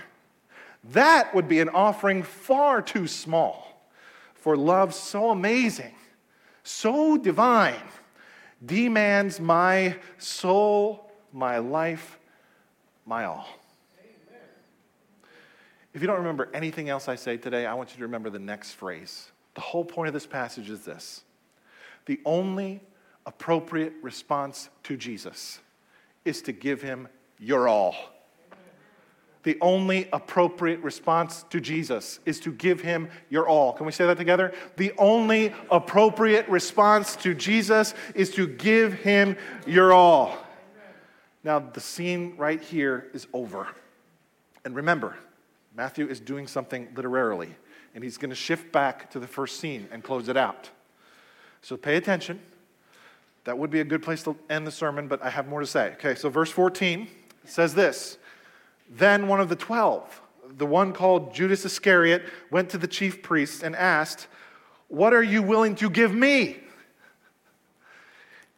that 0.85 1.35
would 1.35 1.47
be 1.47 1.59
an 1.59 1.69
offering 1.69 2.23
far 2.23 2.81
too 2.81 3.07
small 3.07 3.87
for 4.33 4.57
love 4.57 4.93
so 4.93 5.29
amazing, 5.29 5.93
so 6.63 7.17
divine, 7.17 7.75
demands 8.65 9.39
my 9.39 9.97
soul, 10.17 11.11
my 11.31 11.57
life, 11.57 12.17
my 13.05 13.25
all. 13.25 13.47
If 15.93 16.01
you 16.01 16.07
don't 16.07 16.17
remember 16.17 16.49
anything 16.53 16.89
else 16.89 17.07
I 17.07 17.15
say 17.15 17.37
today, 17.37 17.65
I 17.65 17.73
want 17.73 17.91
you 17.91 17.97
to 17.97 18.03
remember 18.03 18.29
the 18.29 18.39
next 18.39 18.73
phrase. 18.73 19.31
The 19.55 19.61
whole 19.61 19.83
point 19.83 20.07
of 20.07 20.13
this 20.13 20.27
passage 20.27 20.69
is 20.69 20.85
this 20.85 21.23
the 22.05 22.19
only 22.25 22.81
appropriate 23.25 23.93
response 24.01 24.69
to 24.83 24.95
Jesus 24.97 25.59
is 26.29 26.41
to 26.43 26.53
give 26.53 26.81
him 26.81 27.09
your 27.39 27.67
all. 27.67 27.95
The 29.43 29.57
only 29.61 30.07
appropriate 30.13 30.79
response 30.81 31.43
to 31.49 31.59
Jesus 31.59 32.19
is 32.25 32.39
to 32.41 32.51
give 32.51 32.81
him 32.81 33.09
your 33.29 33.47
all. 33.47 33.73
Can 33.73 33.85
we 33.85 33.91
say 33.91 34.05
that 34.05 34.17
together? 34.17 34.53
The 34.77 34.91
only 34.97 35.53
appropriate 35.71 36.47
response 36.47 37.15
to 37.17 37.33
Jesus 37.33 37.93
is 38.13 38.29
to 38.31 38.47
give 38.47 38.93
him 38.93 39.37
your 39.65 39.91
all. 39.91 40.37
Now, 41.43 41.59
the 41.59 41.79
scene 41.79 42.35
right 42.37 42.61
here 42.61 43.07
is 43.13 43.27
over. 43.33 43.67
And 44.65 44.75
remember, 44.75 45.15
Matthew 45.75 46.07
is 46.07 46.19
doing 46.19 46.45
something 46.45 46.89
literarily, 46.93 47.55
and 47.95 48.03
he's 48.03 48.17
going 48.17 48.29
to 48.29 48.35
shift 48.35 48.71
back 48.71 49.09
to 49.11 49.19
the 49.19 49.27
first 49.27 49.59
scene 49.59 49.87
and 49.91 50.03
close 50.03 50.27
it 50.27 50.35
out. 50.37 50.69
So 51.61 51.77
pay 51.77 51.95
attention. 51.95 52.41
That 53.49 53.57
would 53.57 53.71
be 53.71 53.79
a 53.79 53.83
good 53.83 54.03
place 54.03 54.21
to 54.25 54.37
end 54.47 54.67
the 54.67 54.71
sermon, 54.71 55.07
but 55.07 55.23
I 55.23 55.31
have 55.31 55.47
more 55.47 55.59
to 55.59 55.65
say. 55.65 55.93
Okay, 55.93 56.13
so 56.13 56.29
verse 56.29 56.51
14 56.51 57.07
says 57.45 57.73
this 57.73 58.19
Then 58.87 59.27
one 59.27 59.39
of 59.39 59.49
the 59.49 59.55
twelve, 59.55 60.21
the 60.47 60.67
one 60.67 60.93
called 60.93 61.33
Judas 61.33 61.65
Iscariot, 61.65 62.25
went 62.51 62.69
to 62.69 62.77
the 62.77 62.85
chief 62.85 63.23
priests 63.23 63.63
and 63.63 63.75
asked, 63.75 64.27
What 64.87 65.15
are 65.15 65.23
you 65.23 65.41
willing 65.41 65.73
to 65.77 65.89
give 65.89 66.13
me 66.13 66.57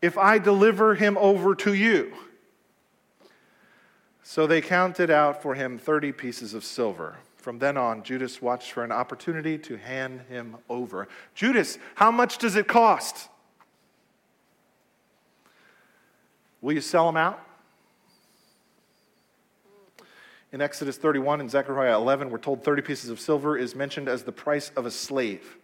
if 0.02 0.18
I 0.18 0.38
deliver 0.40 0.96
him 0.96 1.18
over 1.18 1.56
to 1.56 1.74
you? 1.74 2.12
So 4.24 4.46
they 4.46 4.60
counted 4.60 5.10
out 5.10 5.42
for 5.42 5.56
him 5.56 5.78
30 5.78 6.12
pieces 6.12 6.54
of 6.54 6.66
silver. 6.66 7.16
From 7.38 7.60
then 7.60 7.78
on, 7.78 8.04
Judas 8.04 8.42
watched 8.42 8.74
for 8.74 8.84
an 8.84 8.92
opportunity 8.92 9.58
to 9.58 9.78
hand 9.78 10.24
him 10.28 10.58
over. 10.68 11.08
Judas, 11.34 11.78
how 11.96 12.12
much 12.12 12.40
does 12.40 12.58
it 12.58 12.68
cost? 12.68 13.30
Will 16.62 16.74
you 16.74 16.82
sell 16.82 17.08
them 17.08 17.18
out? 17.18 17.44
In 20.52 20.62
Exodus 20.62 20.98
31 20.98 21.40
and 21.40 21.50
Zechariah 21.50 21.96
11, 21.96 22.30
we're 22.30 22.38
told 22.38 22.64
30 22.64 22.82
pieces 22.82 23.10
of 23.10 23.20
silver 23.20 23.58
is 23.58 23.74
mentioned 23.74 24.10
as 24.10 24.24
the 24.24 24.32
price 24.32 24.70
of 24.76 24.86
a 24.86 24.92
slave. 24.92 25.58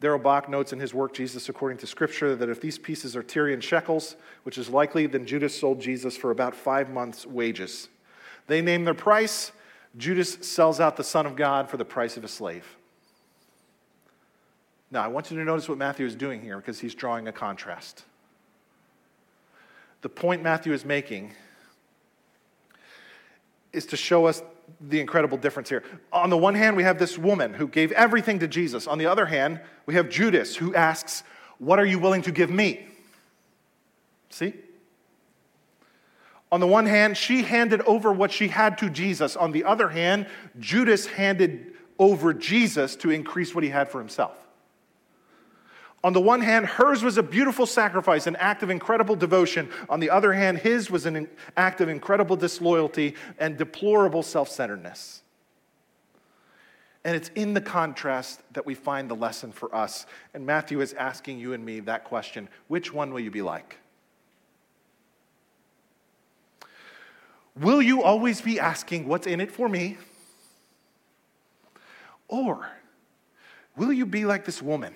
Darrell 0.00 0.18
Bock 0.18 0.48
notes 0.48 0.72
in 0.72 0.78
his 0.78 0.94
work, 0.94 1.12
Jesus 1.12 1.48
According 1.48 1.78
to 1.78 1.86
Scripture, 1.86 2.36
that 2.36 2.48
if 2.48 2.60
these 2.60 2.78
pieces 2.78 3.16
are 3.16 3.22
Tyrian 3.22 3.60
shekels, 3.60 4.16
which 4.44 4.56
is 4.56 4.68
likely, 4.68 5.06
then 5.06 5.26
Judas 5.26 5.58
sold 5.58 5.80
Jesus 5.80 6.16
for 6.16 6.30
about 6.30 6.54
five 6.54 6.88
months' 6.88 7.26
wages. 7.26 7.88
They 8.46 8.62
name 8.62 8.84
their 8.84 8.94
price. 8.94 9.52
Judas 9.96 10.38
sells 10.40 10.80
out 10.80 10.96
the 10.96 11.04
Son 11.04 11.26
of 11.26 11.36
God 11.36 11.68
for 11.68 11.76
the 11.76 11.84
price 11.84 12.16
of 12.16 12.24
a 12.24 12.28
slave. 12.28 12.64
Now, 14.90 15.02
I 15.02 15.08
want 15.08 15.30
you 15.30 15.36
to 15.36 15.44
notice 15.44 15.68
what 15.68 15.76
Matthew 15.76 16.06
is 16.06 16.14
doing 16.14 16.40
here 16.40 16.56
because 16.56 16.80
he's 16.80 16.94
drawing 16.94 17.28
a 17.28 17.32
contrast. 17.32 18.04
The 20.02 20.08
point 20.08 20.42
Matthew 20.42 20.72
is 20.72 20.84
making 20.84 21.32
is 23.72 23.86
to 23.86 23.96
show 23.96 24.26
us 24.26 24.42
the 24.80 25.00
incredible 25.00 25.38
difference 25.38 25.68
here. 25.68 25.82
On 26.12 26.30
the 26.30 26.36
one 26.36 26.54
hand, 26.54 26.76
we 26.76 26.82
have 26.82 26.98
this 26.98 27.18
woman 27.18 27.54
who 27.54 27.68
gave 27.68 27.90
everything 27.92 28.38
to 28.40 28.48
Jesus. 28.48 28.86
On 28.86 28.98
the 28.98 29.06
other 29.06 29.26
hand, 29.26 29.60
we 29.86 29.94
have 29.94 30.08
Judas 30.08 30.56
who 30.56 30.74
asks, 30.74 31.22
What 31.58 31.78
are 31.78 31.86
you 31.86 31.98
willing 31.98 32.22
to 32.22 32.32
give 32.32 32.50
me? 32.50 32.86
See? 34.30 34.54
On 36.50 36.60
the 36.60 36.66
one 36.66 36.86
hand, 36.86 37.16
she 37.16 37.42
handed 37.42 37.82
over 37.82 38.12
what 38.12 38.32
she 38.32 38.48
had 38.48 38.78
to 38.78 38.88
Jesus. 38.88 39.36
On 39.36 39.52
the 39.52 39.64
other 39.64 39.88
hand, 39.88 40.26
Judas 40.58 41.06
handed 41.06 41.74
over 41.98 42.32
Jesus 42.32 42.96
to 42.96 43.10
increase 43.10 43.54
what 43.54 43.64
he 43.64 43.70
had 43.70 43.90
for 43.90 43.98
himself. 43.98 44.36
On 46.04 46.12
the 46.12 46.20
one 46.20 46.40
hand, 46.40 46.66
hers 46.66 47.02
was 47.02 47.18
a 47.18 47.22
beautiful 47.22 47.66
sacrifice, 47.66 48.26
an 48.26 48.36
act 48.36 48.62
of 48.62 48.70
incredible 48.70 49.16
devotion. 49.16 49.68
On 49.88 49.98
the 49.98 50.10
other 50.10 50.32
hand, 50.32 50.58
his 50.58 50.90
was 50.90 51.06
an 51.06 51.28
act 51.56 51.80
of 51.80 51.88
incredible 51.88 52.36
disloyalty 52.36 53.14
and 53.38 53.56
deplorable 53.56 54.22
self 54.22 54.48
centeredness. 54.48 55.22
And 57.04 57.16
it's 57.16 57.30
in 57.34 57.54
the 57.54 57.60
contrast 57.60 58.42
that 58.52 58.66
we 58.66 58.74
find 58.74 59.10
the 59.10 59.16
lesson 59.16 59.50
for 59.50 59.74
us. 59.74 60.06
And 60.34 60.44
Matthew 60.44 60.80
is 60.80 60.92
asking 60.94 61.38
you 61.38 61.52
and 61.52 61.64
me 61.64 61.80
that 61.80 62.04
question 62.04 62.48
which 62.68 62.92
one 62.92 63.12
will 63.12 63.20
you 63.20 63.30
be 63.30 63.42
like? 63.42 63.78
Will 67.56 67.82
you 67.82 68.02
always 68.04 68.40
be 68.40 68.60
asking, 68.60 69.08
What's 69.08 69.26
in 69.26 69.40
it 69.40 69.50
for 69.50 69.68
me? 69.68 69.98
Or 72.28 72.70
will 73.76 73.92
you 73.92 74.06
be 74.06 74.24
like 74.24 74.44
this 74.44 74.62
woman? 74.62 74.94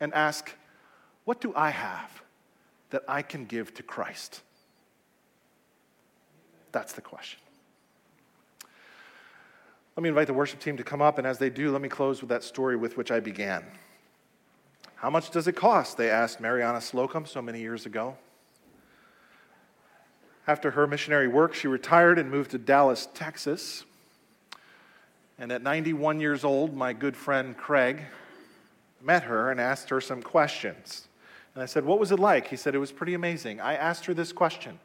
And 0.00 0.14
ask, 0.14 0.52
What 1.24 1.40
do 1.40 1.52
I 1.54 1.70
have 1.70 2.22
that 2.90 3.02
I 3.06 3.22
can 3.22 3.44
give 3.44 3.74
to 3.74 3.82
Christ? 3.82 4.40
That's 6.72 6.92
the 6.92 7.00
question. 7.00 7.40
Let 9.96 10.02
me 10.02 10.08
invite 10.08 10.28
the 10.28 10.34
worship 10.34 10.60
team 10.60 10.76
to 10.76 10.84
come 10.84 11.02
up, 11.02 11.18
and 11.18 11.26
as 11.26 11.38
they 11.38 11.50
do, 11.50 11.70
let 11.70 11.82
me 11.82 11.88
close 11.88 12.20
with 12.20 12.30
that 12.30 12.44
story 12.44 12.76
with 12.76 12.96
which 12.96 13.10
I 13.10 13.20
began. 13.20 13.64
How 14.94 15.10
much 15.10 15.30
does 15.30 15.48
it 15.48 15.56
cost? 15.56 15.96
They 15.96 16.10
asked 16.10 16.40
Marianna 16.40 16.80
Slocum 16.80 17.26
so 17.26 17.42
many 17.42 17.60
years 17.60 17.86
ago. 17.86 18.16
After 20.46 20.70
her 20.72 20.86
missionary 20.86 21.28
work, 21.28 21.54
she 21.54 21.68
retired 21.68 22.18
and 22.18 22.30
moved 22.30 22.52
to 22.52 22.58
Dallas, 22.58 23.08
Texas. 23.14 23.84
And 25.38 25.52
at 25.52 25.62
91 25.62 26.20
years 26.20 26.44
old, 26.44 26.74
my 26.74 26.92
good 26.92 27.16
friend 27.16 27.56
Craig 27.56 28.02
met 29.02 29.24
her 29.24 29.50
and 29.50 29.60
asked 29.60 29.90
her 29.90 30.00
some 30.00 30.22
questions. 30.22 31.08
And 31.54 31.62
I 31.62 31.66
said, 31.66 31.84
What 31.84 31.98
was 31.98 32.12
it 32.12 32.18
like? 32.18 32.48
He 32.48 32.56
said, 32.56 32.74
It 32.74 32.78
was 32.78 32.92
pretty 32.92 33.14
amazing. 33.14 33.60
I 33.60 33.74
asked 33.74 34.06
her 34.06 34.14
this 34.14 34.32
question 34.32 34.78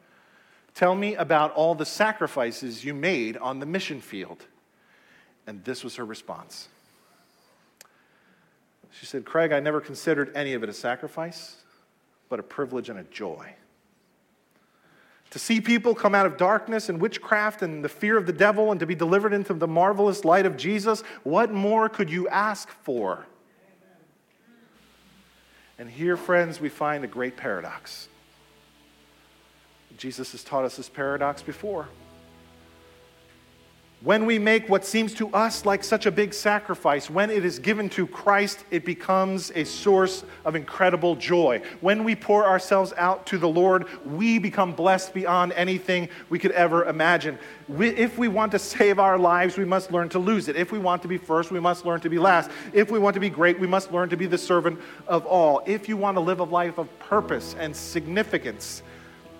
Tell 0.74 0.94
me 0.94 1.14
about 1.14 1.52
all 1.54 1.74
the 1.74 1.86
sacrifices 1.86 2.84
you 2.84 2.92
made 2.92 3.36
on 3.38 3.60
the 3.60 3.66
mission 3.66 4.00
field. 4.00 4.44
And 5.46 5.64
this 5.64 5.84
was 5.84 5.96
her 5.96 6.04
response. 6.04 6.68
She 8.90 9.06
said, 9.06 9.24
Craig, 9.24 9.52
I 9.52 9.60
never 9.60 9.80
considered 9.80 10.32
any 10.34 10.54
of 10.54 10.62
it 10.62 10.68
a 10.68 10.72
sacrifice, 10.72 11.56
but 12.28 12.40
a 12.40 12.42
privilege 12.42 12.88
and 12.88 12.98
a 12.98 13.04
joy. 13.04 13.54
To 15.30 15.38
see 15.38 15.60
people 15.60 15.94
come 15.94 16.14
out 16.14 16.26
of 16.26 16.36
darkness 16.36 16.88
and 16.88 17.00
witchcraft 17.00 17.62
and 17.62 17.84
the 17.84 17.88
fear 17.88 18.16
of 18.16 18.26
the 18.26 18.32
devil 18.32 18.70
and 18.70 18.80
to 18.80 18.86
be 18.86 18.94
delivered 18.94 19.32
into 19.32 19.54
the 19.54 19.66
marvelous 19.66 20.24
light 20.24 20.46
of 20.46 20.56
Jesus, 20.56 21.02
what 21.24 21.52
more 21.52 21.88
could 21.88 22.10
you 22.10 22.28
ask 22.28 22.68
for? 22.68 23.26
And 25.78 25.90
here, 25.90 26.16
friends, 26.16 26.60
we 26.60 26.68
find 26.68 27.04
a 27.04 27.08
great 27.08 27.36
paradox. 27.36 28.08
Jesus 29.96 30.32
has 30.32 30.42
taught 30.42 30.64
us 30.64 30.76
this 30.76 30.88
paradox 30.88 31.42
before. 31.42 31.88
When 34.06 34.24
we 34.24 34.38
make 34.38 34.68
what 34.68 34.84
seems 34.84 35.12
to 35.14 35.28
us 35.30 35.66
like 35.66 35.82
such 35.82 36.06
a 36.06 36.12
big 36.12 36.32
sacrifice, 36.32 37.10
when 37.10 37.28
it 37.28 37.44
is 37.44 37.58
given 37.58 37.88
to 37.88 38.06
Christ, 38.06 38.64
it 38.70 38.84
becomes 38.84 39.50
a 39.56 39.64
source 39.64 40.22
of 40.44 40.54
incredible 40.54 41.16
joy. 41.16 41.60
When 41.80 42.04
we 42.04 42.14
pour 42.14 42.46
ourselves 42.46 42.92
out 42.98 43.26
to 43.26 43.36
the 43.36 43.48
Lord, 43.48 43.88
we 44.04 44.38
become 44.38 44.74
blessed 44.74 45.12
beyond 45.12 45.54
anything 45.54 46.08
we 46.28 46.38
could 46.38 46.52
ever 46.52 46.84
imagine. 46.84 47.36
We, 47.66 47.88
if 47.88 48.16
we 48.16 48.28
want 48.28 48.52
to 48.52 48.60
save 48.60 49.00
our 49.00 49.18
lives, 49.18 49.58
we 49.58 49.64
must 49.64 49.90
learn 49.90 50.08
to 50.10 50.20
lose 50.20 50.46
it. 50.46 50.54
If 50.54 50.70
we 50.70 50.78
want 50.78 51.02
to 51.02 51.08
be 51.08 51.18
first, 51.18 51.50
we 51.50 51.58
must 51.58 51.84
learn 51.84 51.98
to 52.02 52.08
be 52.08 52.20
last. 52.20 52.48
If 52.72 52.92
we 52.92 53.00
want 53.00 53.14
to 53.14 53.20
be 53.20 53.28
great, 53.28 53.58
we 53.58 53.66
must 53.66 53.90
learn 53.90 54.08
to 54.10 54.16
be 54.16 54.26
the 54.26 54.38
servant 54.38 54.78
of 55.08 55.26
all. 55.26 55.64
If 55.66 55.88
you 55.88 55.96
want 55.96 56.16
to 56.16 56.20
live 56.20 56.38
a 56.38 56.44
life 56.44 56.78
of 56.78 56.96
purpose 57.00 57.56
and 57.58 57.74
significance, 57.74 58.84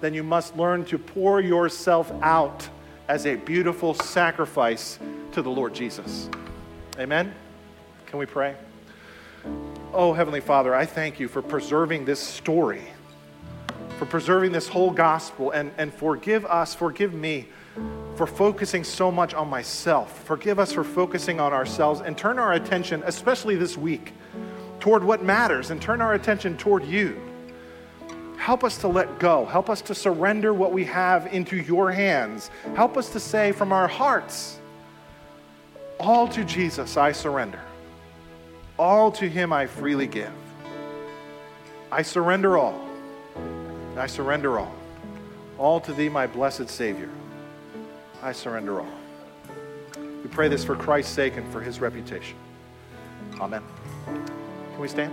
then 0.01 0.13
you 0.13 0.25
must 0.25 0.57
learn 0.57 0.85
to 0.87 0.99
pour 0.99 1.41
yourself 1.41 2.11
out 2.21 2.69
as 3.09 3.27
a 3.27 3.37
beautiful 3.37 3.95
sacrifice 3.95 4.99
to 5.33 5.43
the 5.43 5.51
Lord 5.51 5.75
Jesus. 5.75 6.29
Amen? 6.99 7.35
Can 8.07 8.19
we 8.19 8.27
pray? 8.27 8.57
Oh, 9.93 10.13
Heavenly 10.13 10.41
Father, 10.41 10.75
I 10.75 10.87
thank 10.87 11.21
you 11.21 11.29
for 11.29 11.41
preserving 11.41 12.05
this 12.05 12.21
story, 12.21 12.83
for 13.99 14.07
preserving 14.07 14.53
this 14.53 14.69
whole 14.69 14.91
gospel, 14.91 15.53
and, 15.53 15.71
and 15.79 15.95
forgive 15.95 16.45
us, 16.45 16.75
forgive 16.75 17.15
me 17.15 17.49
for 18.17 18.27
focusing 18.27 18.83
so 18.83 19.13
much 19.13 19.35
on 19.35 19.49
myself. 19.49 20.25
Forgive 20.25 20.59
us 20.59 20.73
for 20.73 20.83
focusing 20.83 21.39
on 21.39 21.53
ourselves 21.53 22.01
and 22.01 22.17
turn 22.17 22.39
our 22.39 22.55
attention, 22.55 23.03
especially 23.07 23.57
this 23.57 23.77
week, 23.77 24.15
toward 24.81 25.05
what 25.05 25.23
matters 25.23 25.71
and 25.71 25.81
turn 25.81 26.01
our 26.01 26.15
attention 26.15 26.57
toward 26.57 26.85
you. 26.85 27.21
Help 28.37 28.65
us 28.65 28.79
to 28.79 28.89
let 28.89 29.19
go. 29.19 29.45
Help 29.45 29.71
us 29.71 29.81
to 29.83 29.95
surrender 29.95 30.53
what 30.55 30.73
we 30.73 30.85
have 30.85 31.27
into 31.33 31.57
your 31.57 31.91
hands. 31.91 32.51
Help 32.75 32.97
us 32.97 33.11
to 33.11 33.21
say 33.21 33.53
from 33.53 33.73
our 33.73 33.89
hearts, 33.89 34.61
All 35.99 36.29
to 36.29 36.45
Jesus 36.45 36.97
I 36.97 37.13
surrender. 37.13 37.61
All 38.79 39.11
to 39.13 39.29
him 39.29 39.53
I 39.53 39.67
freely 39.67 40.07
give. 40.07 40.33
I 41.91 42.03
surrender 42.03 42.59
all. 42.59 42.87
I 43.97 44.07
surrender 44.07 44.59
all. 44.59 44.75
All 45.59 45.81
to 45.81 45.93
thee, 45.95 46.11
my 46.11 46.27
blessed 46.27 46.69
Savior. 46.69 47.09
I 48.23 48.33
surrender 48.33 48.81
all. 48.81 48.93
We 50.23 50.29
pray 50.29 50.49
this 50.49 50.65
for 50.65 50.77
Christ's 50.77 51.15
sake 51.15 51.37
and 51.37 51.51
for 51.53 51.63
his 51.63 51.81
reputation. 51.81 52.37
Amen. 53.41 53.63
Can 54.05 54.81
we 54.81 54.89
stand? 54.89 55.13